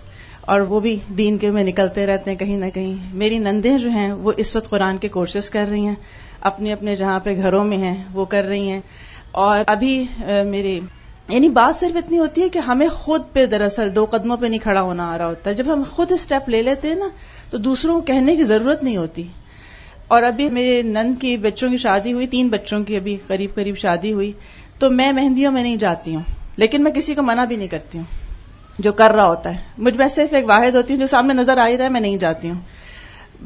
[0.49, 3.91] اور وہ بھی دین کے میں نکلتے رہتے ہیں کہیں نہ کہیں۔ میری نندیں جو
[3.91, 5.95] ہیں، وہ اس وقت قرآن کے کورسز کر رہی ہیں۔
[6.41, 8.81] اپنے اپنے جہاں پہ گھروں میں ہیں، وہ کر رہی ہیں۔
[9.33, 10.05] اور ابھی
[10.47, 10.81] میری
[11.29, 14.59] یعنی بات صرف اتنی ہوتی ہے کہ ہمیں خود پہ دراصل دو قدموں پہ نہیں
[14.59, 17.09] کھڑا ہونا آ رہا ہوتا۔ ہے جب ہم خود اسٹیپ لے لیتے ہیں نا،
[17.51, 19.23] تو دوسروں کو کہنے کی ضرورت نہیں ہوتی۔
[20.09, 23.77] اور ابھی میرے نند کی بچوں کی شادی ہوئی، تین بچوں کی ابھی قریب قریب
[23.77, 24.33] شادی ہوئی،
[24.79, 26.23] تو میں مہندیوں میں نہیں جاتی ہوں،
[26.57, 28.28] لیکن میں کسی کو منع بھی نہیں کرتی ہوں۔
[28.79, 31.59] جو کر رہا ہوتا ہے۔ مجھ میں صرف ایک واحد ہوتی ہوں جو سامنے نظر
[31.59, 32.61] آ ہی رہا ہے، میں نہیں جاتی ہوں۔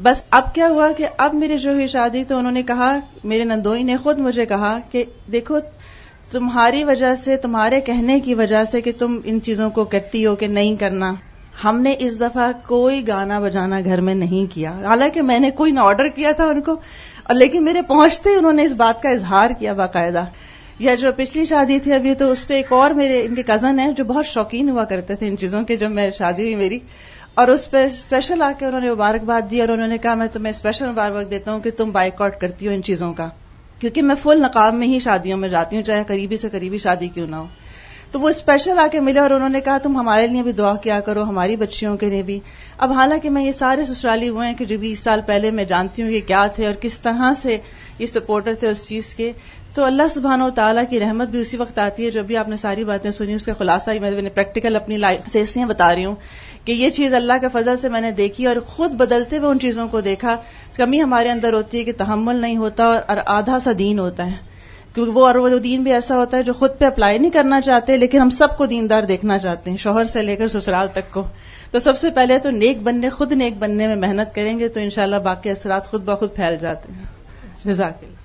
[0.03, 3.43] بس اب کیا ہوا کہ اب میری جو ہوئی شادی، تو انہوں نے کہا، میرے
[3.43, 5.59] نندوئی نے خود مجھے کہا کہ دیکھو،
[6.31, 10.35] تمہاری وجہ سے، تمہارے کہنے کی وجہ سے کہ تم ان چیزوں کو کرتی ہو
[10.35, 11.13] کہ نہیں کرنا۔
[11.63, 15.71] ہم نے اس دفعہ کوئی گانا بجانا گھر میں نہیں کیا۔ حالانکہ میں نے کوئی
[15.71, 16.75] نہ آرڈر کیا تھا ان کو
[17.29, 20.25] لیکن میرے پہنچتے انہوں نے اس بات کا اظہار کیا باقاعدہ۔
[20.79, 23.79] یا جو پچھلی شادی تھی ابھی تو اس پہ ایک اور میرے، ان کے کزن
[23.79, 26.79] ہیں جو بہت شوقین ہوا کرتے تھے ان چیزوں کے جو میں شادی ہوئی میری۔
[27.33, 30.27] اور اس پہ اسپیشل آ کے انہوں نے مبارکباد دی اور انہوں نے کہا، میں
[30.27, 33.29] تمہیں اسپیشل مبارک دیتا ہوں کہ تم بائک آؤٹ کرتی ہو ان چیزوں کا۔
[33.79, 37.07] کیونکہ میں فل نقاب میں ہی شادیوں میں جاتی ہوں، چاہے قریبی سے قریبی شادی
[37.07, 37.47] کیوں نہ ہو۔
[38.11, 40.75] تو وہ اسپیشل آ کے ملے اور انہوں نے کہا، تم ہمارے لیے بھی دعا
[40.75, 42.39] کیا کرو، ہماری بچیوں کے لیے بھی۔
[42.77, 46.01] اب حالانکہ میں یہ سارے سسرالی ہوئے ہیں کہ جو بیس سال پہلے میں جانتی
[46.01, 47.57] ہوں یہ کیا تھے اور کس طرح سے
[47.99, 49.31] یہ سپورٹر تھے اس چیز کے۔
[49.73, 52.49] تو اللہ سبحان و تعالیٰ کی رحمت بھی اسی وقت آتی ہے جو بھی آپ
[52.49, 55.65] نے ساری باتیں سنی، اس کا خلاصہ ہی میں پریکٹیکل اپنی لائف سے اس لیے
[55.65, 56.15] بتا رہی ہوں
[56.65, 59.59] کہ یہ چیز اللہ کے فضل سے میں نے دیکھی اور خود بدلتے ہوئے ان
[59.59, 60.37] چیزوں کو دیکھا۔
[60.77, 64.35] کمی ہمارے اندر ہوتی ہے کہ تحمل نہیں ہوتا اور آدھا سا دین ہوتا ہے۔
[64.93, 67.61] کیونکہ وہ اور وہ دین بھی ایسا ہوتا ہے جو خود پہ اپلائی نہیں کرنا
[67.61, 71.13] چاہتے، لیکن ہم سب کو دیندار دیکھنا چاہتے ہیں، شوہر سے لے کر سسرال تک
[71.13, 71.23] کو۔
[71.71, 74.79] تو سب سے پہلے تو نیک بننے، خود نیک بننے میں محنت کریں گے تو
[74.79, 77.03] انشاءاللہ باقی اثرات خود بخود پھیل جاتے ہیں۔
[77.63, 78.22] جزاک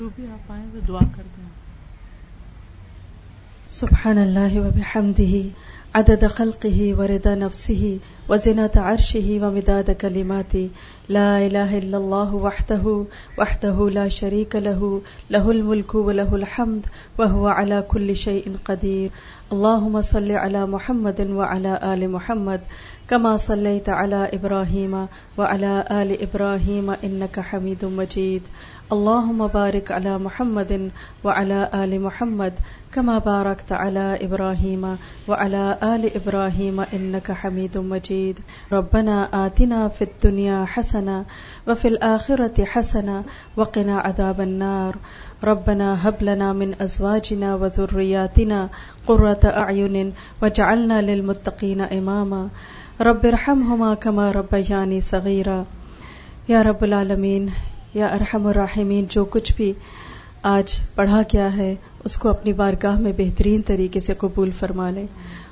[0.00, 1.48] روبی آپ آئیں تو دعا کر دیں
[3.70, 5.40] سبحان اللہ وبحمدہ
[5.94, 10.70] عدد خلقه ورضا نفسه وزنة عرشه ومداد كلماته
[11.08, 12.94] لا إله إلا الله وحده
[13.38, 16.86] وحده لا شريك له له الملك وله الحمد
[17.18, 19.10] وهو على كل شيء قدير
[19.52, 22.60] اللهم صل على محمد وعلى آل محمد
[23.08, 25.06] كما صليت على إبراهيم
[25.38, 28.42] وعلى آل إبراهيم إنك حميد مجيد
[28.92, 30.90] اللهم بارك على محمد
[31.24, 32.52] وعلى آل محمد
[32.92, 34.96] كما باركت على إبراهيم
[35.28, 38.38] وعلى آل إبراهيم إنك حميد مجيد.
[38.72, 41.24] ربنا آتنا في الدنيا حسنة
[41.68, 43.24] وفي الآخرة حسنة
[43.56, 44.96] وقنا عذاب النار.
[45.44, 48.68] ربنا هب لنا من أزواجنا وذرياتنا
[49.06, 50.12] قرة أعين
[50.42, 52.48] وجعلنا للمتقين إماما.
[53.00, 55.64] رب ارحمهما كما ربياني صغيرا.
[56.48, 57.50] یا رب العالمین
[57.94, 59.72] یا ارحم الراحمین، جو کچھ بھی
[60.42, 61.74] آج پڑھا کیا ہے،
[62.04, 65.06] اس کو اپنی بارگاہ میں بہترین طریقے سے قبول فرما لے۔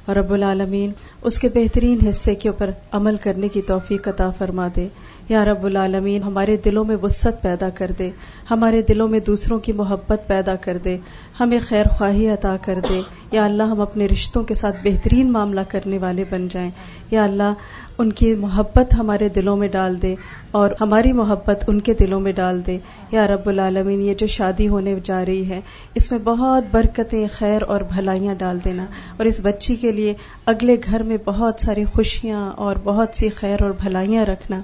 [0.06, 4.68] اور رب العالمین، اس کے بہترین حصے کے اوپر عمل کرنے کی توفیق عطا فرما
[4.76, 4.88] دے۔
[5.28, 8.10] یا رب العالمین، ہمارے دلوں میں وسط پیدا کر دے۔
[8.50, 10.98] ہمارے دلوں میں دوسروں کی محبت پیدا کر دے۔
[11.40, 13.00] ہمیں خیر خواہی عطا کر دے۔
[13.32, 16.70] یا اللہ ہم اپنے رشتوں کے ساتھ بہترین معاملہ کرنے والے بن جائیں۔
[17.10, 17.52] یا اللہ
[17.98, 20.14] ان کی محبت ہمارے دلوں میں ڈال دے
[20.50, 22.78] اور ہماری محبت ان کے دلوں میں ڈال دے۔
[23.10, 25.60] یا رب العالمین، یہ جو شادی ہونے جا رہی ہے،
[25.94, 30.14] اس میں بہت برکتیں، خیر اور بھلائیاں ڈال دینا۔ اور اس بچی کے لیے
[30.46, 34.60] اگلے گھر میں بہت ساری خوشیاں اور بہت سی خیر اور بھلائیاں رکھنا۔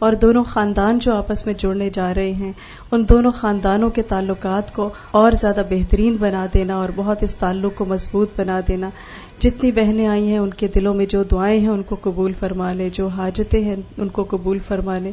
[0.00, 2.52] اور دونوں خاندان جو آپس میں جڑنے جا رہے ہیں،
[2.90, 7.78] ان دونوں خاندانوں کے تعلقات کو اور زیادہ بہترین بنا دینا اور بہت اس تعلق
[7.78, 8.90] کو مضبوط بنا دینا۔
[9.38, 12.72] جتنی بہنیں آئی ہیں، ان کے دلوں میں جو دعائیں ہیں، ان کو قبول فرما
[12.72, 15.12] لے جو حاجتیں ہیں، ان کو قبول فرما لے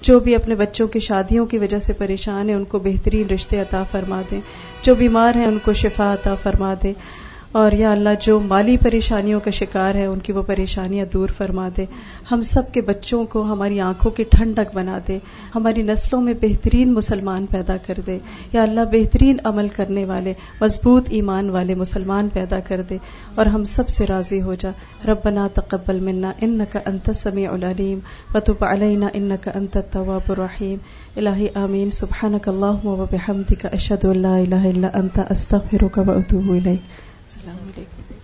[0.00, 3.60] جو بھی اپنے بچوں کی شادیوں کی وجہ سے پریشان ہیں، ان کو بہترین رشتے
[3.60, 4.40] عطا فرما دیں۔
[4.82, 6.92] جو بیمار ہیں، ان کو شفا عطا فرما دیں۔
[7.52, 11.68] اور یا اللہ جو مالی پریشانیوں کا شکار ہے، ان کی وہ پریشانیاں دور فرما
[11.76, 11.84] دے۔
[12.30, 15.18] ہم سب کے بچوں کو ہماری آنکھوں کی ٹھنڈک بنا دے۔
[15.54, 18.18] ہماری نسلوں میں بہترین مسلمان پیدا کر دے۔
[18.52, 22.98] یا اللہ، بہترین عمل کرنے والے، مضبوط ایمان والے مسلمان پیدا کر دے۔
[23.34, 24.70] اور ہم سب سے راضی ہو جا۔
[25.08, 27.98] ربنا تقبل منا ان کا انت سمیع العلیم۔
[28.34, 30.78] وتب علینا ان کا انت طواب الرحیم۔
[31.16, 37.07] الہی آمین۔ سبحانک اللہ و بحمدک، اشہد اللہ الہ الا انت، استغفرک و اتوب الیک۔
[37.48, 38.17] السلام علیکم